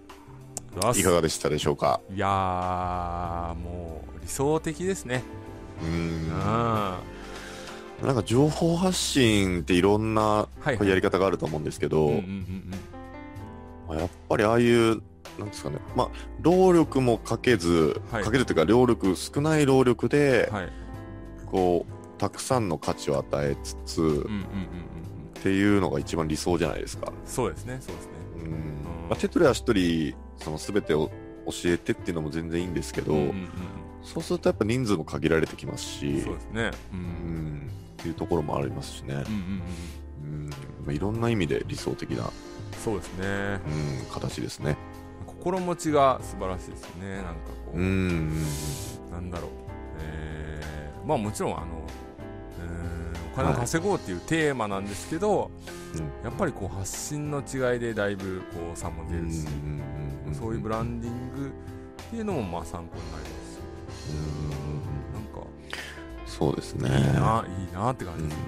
[0.95, 2.01] いかがでしたでしょうか？
[2.13, 5.23] いやー、もう、理想的ですね。
[5.81, 7.16] うーうん。
[8.01, 12.11] なんか情報発信っていろんなやり方があると思うんですけど、
[13.89, 15.01] やっぱりああいう、
[15.39, 16.09] なんですかね、まあ、
[16.41, 20.69] 労力もかけず、はいかけるというか、労力、少ない労力でうん。、はい。
[21.45, 24.27] こう、たくさんの価値を与えつつ。
[25.39, 27.13] っていうのが一番理想じゃないですか。
[27.25, 28.11] そうですね、そうですね。
[28.43, 28.51] うん。
[29.09, 31.11] まあ、手取り足取り、その全てを
[31.45, 33.13] 教えてっていうのも全然いいんですけど、
[34.03, 36.71] そうするとやっぱ人数も限られてきますし、そうですね。
[36.91, 36.95] う。
[36.95, 37.69] うんん、
[37.99, 39.13] っていうところもありますしね。
[39.15, 40.45] うんうんうん。
[40.45, 40.49] うん。
[40.49, 40.55] ま
[40.89, 42.29] あ、いろんな意味で理想的な、
[42.83, 43.59] そうですね。
[44.05, 44.77] うん、形ですね。
[45.25, 47.15] 心持ちが素晴らしいですよね。
[47.17, 47.31] なんか
[47.65, 48.43] こう、うん。
[49.11, 49.49] なんだろう。
[49.99, 51.65] えー、まあもちろん、あの、
[52.59, 52.97] えー
[53.33, 55.51] お金を稼ごうっていうテーマなんですけど、
[55.93, 59.45] うんやっぱりこう発信の違いでだいぶこう差も出るし、
[60.25, 64.76] うんそういうブランディングっていうのもまあ参考になりますし、うん
[66.37, 66.89] そうですね。
[66.89, 68.41] いいな、いいなって感じですね。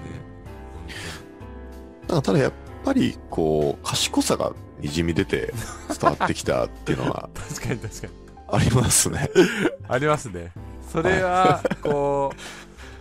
[2.07, 5.53] なんかただやっぱりこう賢さがにじみ出て
[5.99, 8.13] 伝わってきたっていうのは 確かに確かに。
[8.51, 9.29] ありますね。
[9.87, 10.51] ありますね。
[10.91, 12.33] それは、こ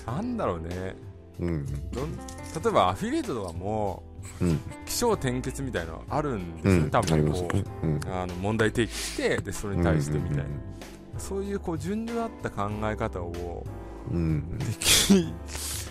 [0.07, 0.95] う、なんだろうね。
[1.41, 1.67] うん。
[1.91, 2.23] どん例
[2.67, 4.03] えばアフィリエイトとかも、
[4.41, 4.61] うん。
[4.85, 6.91] 起承転結みたいなのあるんですよね、うん。
[6.91, 7.49] 多分こ
[7.83, 7.87] う。。
[7.87, 8.01] うん。
[8.11, 10.79] あの問題提起してでそれに対してみたいな、うん
[11.19, 13.67] そういうこう順序だった考え方を
[14.11, 15.15] うんうんでき,、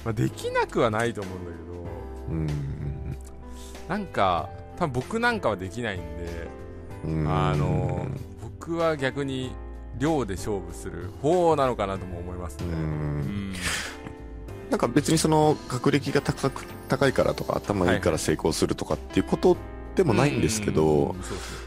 [0.04, 1.58] まあ、できなくはないと思うんだけ
[2.30, 2.48] うん。
[2.48, 2.54] ど
[3.90, 6.48] なんか多分僕なんかはできないんで、
[7.06, 7.28] うん。
[7.28, 8.08] あの
[8.42, 9.52] 僕は逆に
[9.98, 12.70] 量で勝負する方なのかなとも思いますね、う。
[12.70, 13.54] うんん
[14.70, 19.58] なんか別にその学歴が高く高いからとか頭いいから成功するとかっていうこと
[19.96, 21.67] でもないんですけど、うんうんうんそうですね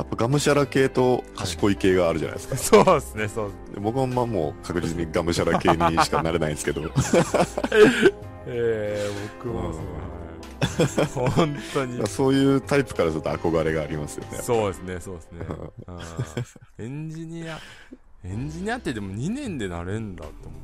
[0.00, 2.56] やっぱがむしゃら系と賢い系があるじゃないですか。
[2.56, 6.82] そうですね、そうですで僕はまあもう確実にがむしゃら系にしかなれないんですけど、
[8.46, 9.10] ええ
[9.42, 12.06] 僕もそう、はい、本当に。
[12.08, 14.38] そういうタイプからすると憧れがありますよね。
[14.42, 15.46] そうですね、そうですね。
[16.78, 17.58] エンジニア、
[18.24, 20.60] エンジニアってでも2年でなれんだと思っ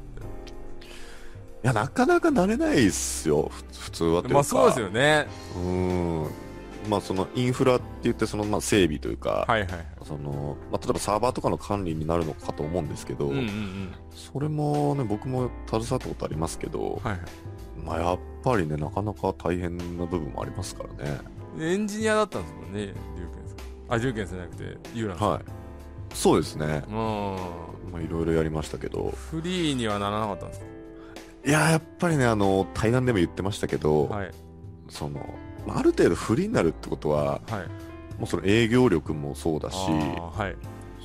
[0.46, 0.56] て。
[1.64, 4.22] いや、なかなかなれないっすよ、ふ普通は。
[4.22, 5.26] まあそうですよね。
[5.56, 6.26] うん。
[6.88, 9.68] まあそのインフラって言ってそのまあ整備というか、はいはい。
[10.04, 13.94] その、まあ例えばサーバーとかの管理になるのかと思うんですけど、うんうんうん。
[14.14, 17.20] それもね、僕も携わったことありますけど、はいはい。
[17.84, 21.20] まあやっぱりね、なかなか大変な部分もありますからね。
[21.58, 22.92] エンジニアだったんですもんね、龍
[23.34, 23.94] 拳さん。
[23.94, 25.30] あ、龍拳さんじゃなくて、ユーランさん。
[25.30, 25.42] はい。
[26.14, 26.84] そうですね。
[26.88, 26.94] うん。
[27.92, 30.62] まあいろいろやりましたけど、フリーにはならなかったんです
[31.46, 34.30] いや、やっぱりね、あの、対談でも言ってましたけど、かはい。
[34.88, 35.24] その、ま
[35.74, 38.18] あある程度フリーになるってことは、はい。
[38.18, 40.56] もうその営業力もそうだし、はい。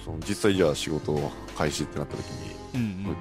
[0.03, 3.15] その実際じゃあ仕事を開始ってなった時に、うんうん。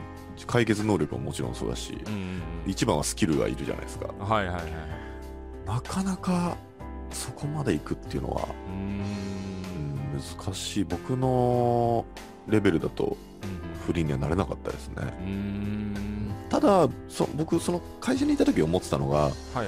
[0.46, 4.10] 解決能力ももちろんそうだし、うんうん一番はスキルがいるじゃないですか。
[4.18, 4.28] うん。
[4.28, 4.64] はいはいはい。
[5.66, 6.56] なかなか
[7.10, 8.48] そこまで行くっていうのは、
[10.44, 10.84] 難しい。
[10.84, 12.04] 僕の
[12.48, 13.16] レベルだと
[13.86, 14.94] フリーにはなれなかったですね。
[14.98, 16.34] うーん。
[16.48, 19.66] ただ、そ僕、その会社にいた時思ってたのが、はいはい。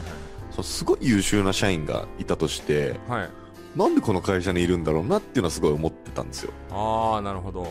[0.55, 3.31] そうすごい優秀な社員がいたとして、はい。
[3.77, 6.53] なんでこの会社にいるんだろうなっていうのはすごい思ってたんですよ。
[6.71, 7.63] ああ、なるほど。
[7.63, 7.71] はい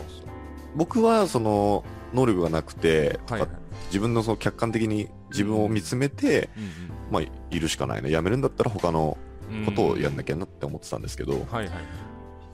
[0.74, 1.84] 僕はその
[2.14, 3.48] 能力がなくて、とかはい。
[3.88, 6.70] 自分のその客観的に自分を見つめて、うん
[7.10, 8.08] まあ、いるしかないな。
[8.08, 9.18] 辞めるんだったら他の
[9.50, 11.70] うんことをやんなきゃなって思ってたんですけど、はいはい。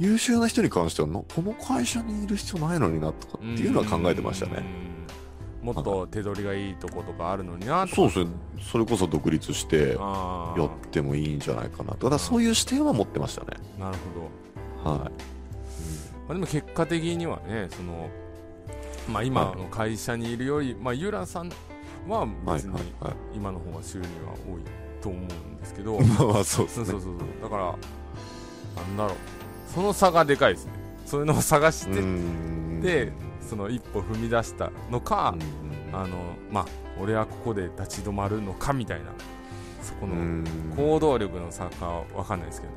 [0.00, 4.52] 優秀な人に関してはな、この会社にいる必要ないのになとかっていうのは考えてましたね。
[4.56, 4.97] うん。
[5.62, 8.30] もっと手取りがいいとことかあるのになそうですね。
[8.60, 9.96] それこそ独立して。
[9.96, 11.94] やってもいいんじゃないかな。
[11.94, 13.48] ただそういう視点は持ってましたね。
[13.78, 13.96] なる
[14.84, 14.90] ほど。
[14.90, 15.00] はい。
[15.00, 15.10] ま
[16.30, 18.08] あ、でも結果的にはね、その、
[19.08, 21.50] まあ今の会社にいるより、まあユーラさん
[22.08, 23.14] ははい別にはいはい。
[23.34, 24.62] 今の方が収入は多い
[25.02, 26.86] と思うんですけど、 まあまあそうですね。
[26.86, 27.42] そうそうそう。
[27.42, 29.16] だから、なんだろう。
[29.74, 30.72] その差がでかいですね。
[31.04, 33.12] そういうのを探しうて、んで
[33.48, 35.34] その一歩踏み出したのか、
[35.92, 36.16] うんあの、
[36.50, 36.66] まあ、
[37.00, 39.06] 俺はここで立ち止まるのかみたいな、
[39.82, 40.44] そこのうん
[40.76, 42.74] 行動力の差かはわかんないですけど、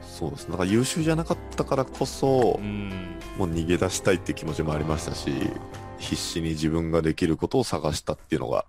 [0.00, 0.50] そうです。
[0.50, 2.90] だから優秀じゃなかったからこそう、ん。
[3.38, 5.30] もう逃げ出したいって気持ちもありましたし、
[5.98, 8.64] 必死に自分ができることを探したっていうのが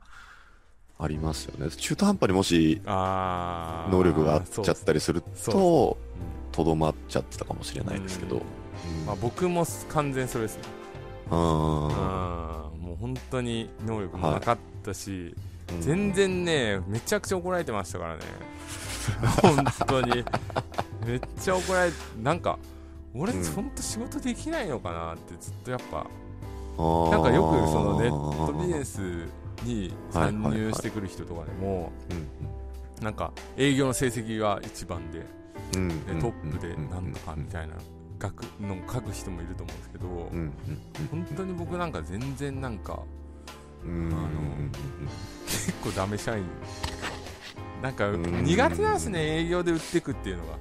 [1.00, 1.72] ありますよね。
[1.72, 6.24] 中途半端にもし能力があっちゃったりすると、うん
[6.54, 8.36] とどまっちゃってたかもしれないですけど。
[8.38, 8.42] うん
[9.08, 10.64] まあ、僕も完全それですね。
[11.32, 11.94] うんうん
[12.82, 15.36] もう本当に能力もなかったし、
[15.72, 18.22] うん全然ね、めちゃくちゃ怒られてましたからね。
[19.42, 20.24] 本当に。
[21.08, 22.60] めっちゃ怒られて、なんか、
[23.16, 23.44] 俺、うん。
[23.54, 27.12] 本当仕事できないのかなってずっとやっぱ、あー。
[27.12, 29.00] なんかよくそのネットビジネス
[29.64, 30.62] に参はいはいはい。
[30.68, 32.28] 入してくる人とかでも、うん
[33.04, 35.26] なんか営業の成績が一番で、
[35.76, 37.74] うんでうんトップでなんとかみたいな、
[38.24, 40.54] 書くの書く人もいると思うんですけど、うんうん
[41.12, 43.02] 本当に僕なんか全然なんか、
[43.86, 44.70] うんあの
[45.46, 46.46] 結構ダメ社員。
[47.82, 48.44] なんかん。
[48.46, 50.54] 苦手なんですね、営業で売っていくっていうのが。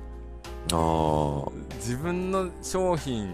[0.72, 3.32] あ自分の商品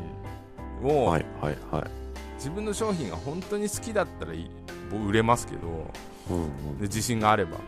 [0.83, 1.91] あを、はいはいはい。
[2.37, 4.51] 自分の商品が本当に好きだったらいい。
[5.09, 5.91] 売れますけど、
[6.31, 6.79] うんうん。
[6.79, 7.59] で自信があれば、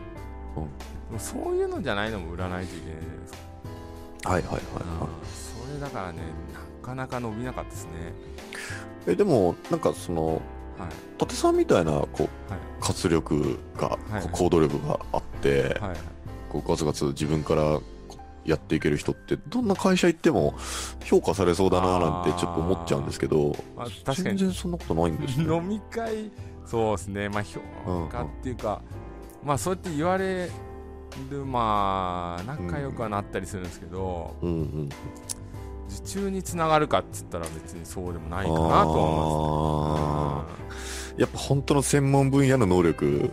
[1.11, 1.19] うん。
[1.19, 6.19] そういうのじゃないのも売らないといけないじゃないですか、はいはいはいはそれだからね
[6.50, 6.50] な
[6.81, 7.91] かなか伸びなかったですね。
[9.07, 10.89] いえでもなんかそのはい。
[11.15, 12.29] 伊達さんみたいなこうはい。
[12.79, 15.97] 活力が、はい行動力があって、はいはい。
[16.49, 17.79] こうガツガツ自分から
[18.45, 20.55] やっていける人ってどんな会社行っても
[21.03, 25.43] 評価されそうだななんてちょっと思っちゃうんですけどまあ、確か全に然そんなことないんですね。
[25.53, 26.31] 飲み会
[26.65, 27.29] そうですね。
[27.29, 27.59] まあ評
[28.09, 28.81] 価っていうか、
[29.43, 30.49] まあそうやって言われ
[31.29, 34.89] るまあ仲良くはなったりするんですけど、うんうん
[35.99, 43.31] 受注につながるかっつったら別にそうでもないかなとは思いますねやっぱ本当の専門分野の能力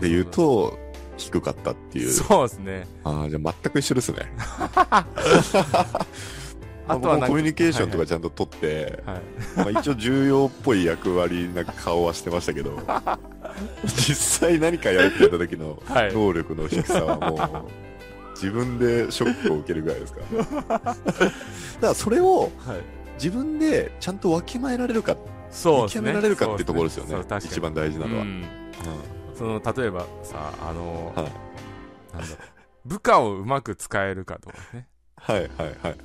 [0.00, 0.78] で言うと
[1.16, 2.86] 低かったっていうそうですね。
[3.04, 4.18] ああじゃあ全く一緒ですね。
[6.86, 9.20] あとはコミュニケーションとかちゃんと取って、はい
[9.56, 12.78] まあ、一応重要っぽい役割な顔はしてましたけど
[13.84, 16.12] 実際何かやるって言った時のはい。
[16.12, 17.40] 能力の低さはもう
[18.34, 20.20] 自分でショックを受けるぐらいですか？
[20.68, 20.94] ら だか
[21.80, 22.80] らそれをはい。
[23.16, 25.16] 自分でちゃんとわきまえられるか
[25.50, 25.82] そうね。
[25.84, 27.10] 見極められるかっていうところですよね。
[27.10, 27.44] そう確かに。
[27.46, 28.28] 一番大事なのは、うん。
[28.28, 28.44] うん。
[29.36, 31.26] その例えばさあの、はい。
[32.16, 32.88] なんだろう。
[32.88, 34.88] 部下をうまく使えるかとかね。
[35.16, 35.96] はいはいはいはい。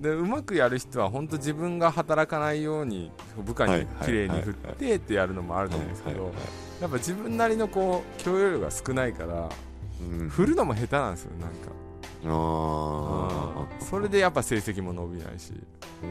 [0.00, 3.10] でうまくやる人は本当自分が働かないように
[3.44, 6.32] 部下に綺麗に振ってってやるのもあると思うんですけど
[6.80, 9.50] やっぱ自分なりのこう許容量が少ないから
[10.10, 10.28] うん。
[10.28, 11.56] 振るのも下手なんですよなんか。
[12.26, 13.86] あうん。
[13.86, 16.08] それでやっぱ成績も伸びないし、ーう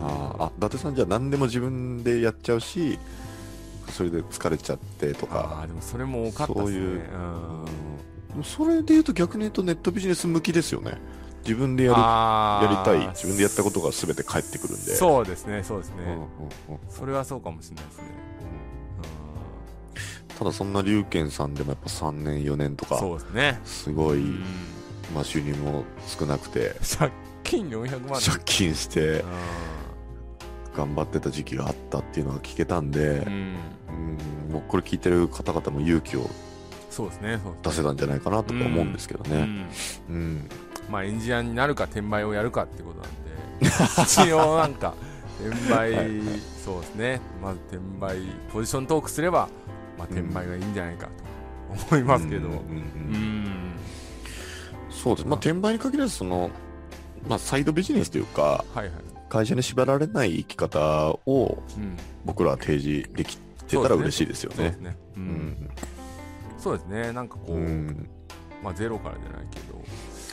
[0.00, 0.06] うん。
[0.06, 2.98] あーあ伊達さんじゃあ何でも自分でやっちゃうし
[3.90, 6.64] それで疲れちゃってとあかーでもそれも多かったですね。
[6.64, 7.00] そういう。
[8.36, 8.44] うん。
[8.44, 10.98] それで言うと逆に言うとネットビジネス向きですよね。
[11.44, 13.08] 自分でやるやりたい。
[13.14, 14.94] 自分でやったことが全て返ってくるんで。
[14.94, 16.26] そうですねそうですね、うんうんうん。
[16.90, 18.04] それはそうかもしれないですね、
[20.38, 24.44] ただそんな龍賢さんでもやっぱ3年4年とうん、かそうですね、すごい、うん。
[25.14, 26.74] まあ、収入も少なくて。
[26.98, 27.10] 借
[27.42, 28.20] 金400万。
[28.20, 29.24] 借金してう
[30.76, 33.56] 頑張ってた時期があったっていうのが聞けたんでん、う、ん、
[34.48, 36.30] うんもうこれ聞いてる方々も勇気を
[36.88, 39.36] そうですね出せたんじゃないかなとか思うんですけどね。
[40.08, 40.14] うん。
[40.14, 40.48] うん。
[40.88, 43.66] まあエンジニアになるか転売をやるかってことなんで
[44.04, 44.94] 一応なんか
[45.40, 46.08] 転売はい。
[46.64, 47.20] そうですね。
[47.42, 48.18] まず転売
[48.52, 49.48] ポジショントークすれば、
[49.98, 51.12] まあ、転売がいいんじゃないかと
[51.90, 52.48] 思いますけど。
[52.48, 53.72] うんうんううんん。
[54.90, 55.28] そうです。
[55.28, 56.50] まあ、転売に限らず、その、
[57.28, 58.90] まあ、サイドビジネスというか、はいはい、
[59.28, 64.76] 会社に縛られない生き方をうん、僕らは提示できてたら嬉しいですよね。
[66.58, 66.86] そうです。
[66.86, 67.12] ね。
[67.12, 67.58] なんかこう、
[68.62, 69.77] まあゼロからじゃないけど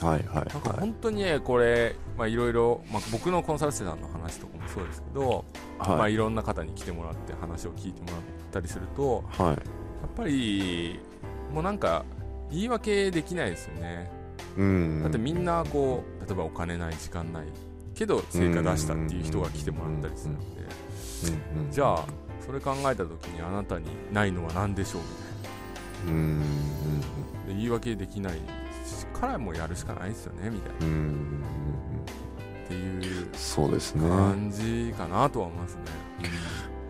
[0.02, 0.80] はいはいなんかはい。
[0.80, 5.46] 本当にねこれまあいろいろまあ僕のコンサル生さんの話とかもそうですけど、
[5.80, 6.14] まあはい。
[6.14, 8.20] いろんな方に来てもらって話を聞いてもらっ
[8.52, 9.48] たりするとはい。
[9.48, 9.58] やっ
[10.16, 11.00] ぱり
[11.54, 12.04] もうなんか
[12.52, 14.12] 言い訳できないですよね
[14.58, 15.02] うん。
[15.04, 17.48] だってみんなこう例えばお金ない時間ない
[17.96, 20.62] けど成果出したっていう人が来てもらったりするんで
[21.56, 22.06] うんうんじゃあ
[22.46, 25.02] それ考えた時にあなたにないのは何でしょう
[26.06, 26.20] みうん。
[26.20, 26.42] うん。
[26.42, 28.34] たいなで言い訳できない
[29.16, 30.94] からもうやるしかないですよねみたいなうん。
[30.94, 31.42] うん。
[32.66, 33.26] っていう。
[33.94, 35.82] 感じかなとは思いますね、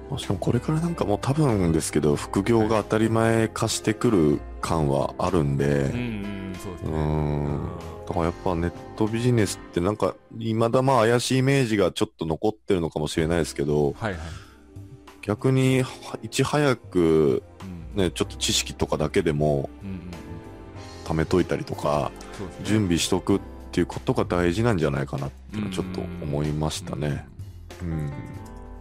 [0.09, 7.69] まあしかもこれからなんかもう多分ですけど、副業が当たり前化してくる感はあるんで、うん、うんうんそうですうねん。
[8.07, 14.21] だからやっぱネットビジネスってなんか、未だまあ怪しいイメージがちょっと残ってるのかもしれないですけど、はいはい、
[15.21, 20.04] 逆にはいち早くうんね、ちょっと知識とかだけでもうんうんうん
[21.05, 22.25] 貯めといたりとか、ね
[22.63, 23.39] 準備しとくっ
[23.71, 27.25] ていうことが大事なんじゃないかなってちょっと思いましたね。
[27.81, 28.11] うん。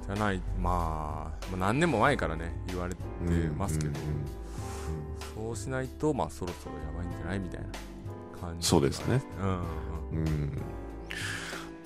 [0.07, 3.01] じゃないまあもう何年も前からね言われて
[3.57, 3.93] ますけど、
[5.35, 7.67] そうしないとまあそろそろやばいんじゃないみたいな
[8.41, 10.27] 感じそうですねうんうんうん。
[10.27, 10.63] うん。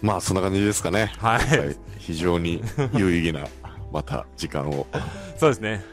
[0.03, 1.13] まあそんな感じですかね。
[1.19, 2.63] はい、はい、非常に
[2.95, 3.49] 有意義な、
[3.93, 4.87] また時間を。
[5.37, 5.85] そうですね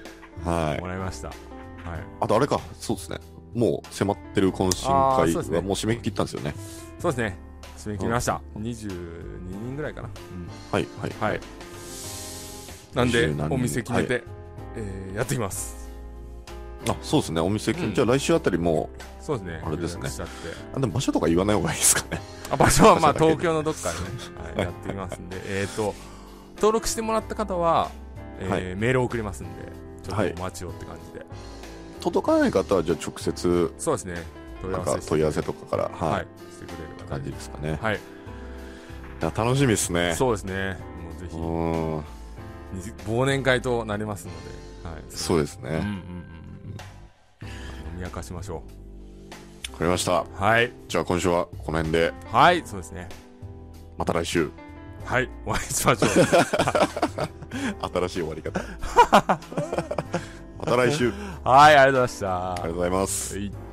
[0.44, 0.88] はいも。
[0.88, 1.38] らいましたはい
[2.20, 3.18] あとあれか、そうですね。
[3.56, 6.54] もう迫ってる懇親会はもう締め切ったんですよね。
[7.00, 7.38] そうですね。
[7.78, 8.42] 締め切りました。
[8.60, 8.90] 22
[9.50, 10.10] 人ぐらいかな、
[10.72, 11.12] はい、はい。
[11.12, 11.40] うん、はい。
[12.94, 13.56] なんで20何人。
[13.56, 14.22] お店決めて、は
[14.76, 15.90] えーやってきます。
[16.90, 17.40] あ、そうですね。
[17.42, 17.94] お店、うん。
[17.94, 18.90] じゃあ来週あたりも
[19.22, 19.62] そうですね。
[19.66, 20.10] あれですね。
[20.76, 22.22] あ、でも場所とか言わない方がいいですかね。
[22.52, 24.06] あ場所はまあ 東京のどっかでね、
[24.58, 25.96] はい、やってみますんで、えっ、と、
[26.58, 27.90] 登録してもらった方は、
[28.40, 28.76] えーはい。
[28.76, 29.50] メールを送りますんで、
[30.04, 30.34] ちょっはい。
[30.34, 31.15] とお待ちをって感じで。
[32.06, 34.22] 届かない方はじゃあ直接、そうですね、
[34.62, 37.80] 問い合わせ問い合わせとかから、はい、はい、してくれれば感じですかね。
[37.82, 38.00] はい、い
[39.22, 40.14] や楽しみですね。
[40.14, 44.34] そうですね、もうぜひ、忘年会となりますの
[44.84, 45.70] で、はい、そうですね。
[45.70, 45.96] うんうんうんうん。
[47.48, 48.58] 飲み明かしましょ
[49.72, 50.20] わかりました。
[50.20, 50.26] う。
[50.36, 53.10] はい、じゃあ今週はこの辺で、はい、そうですね。
[53.98, 54.52] また来週、
[55.06, 56.10] はい、お会いしましょう。
[57.96, 58.62] 新しい終わり方。
[60.66, 61.14] また来週、
[61.44, 62.52] はい、ありがとうございました。
[62.52, 63.38] ありがとうございます。
[63.38, 63.65] はい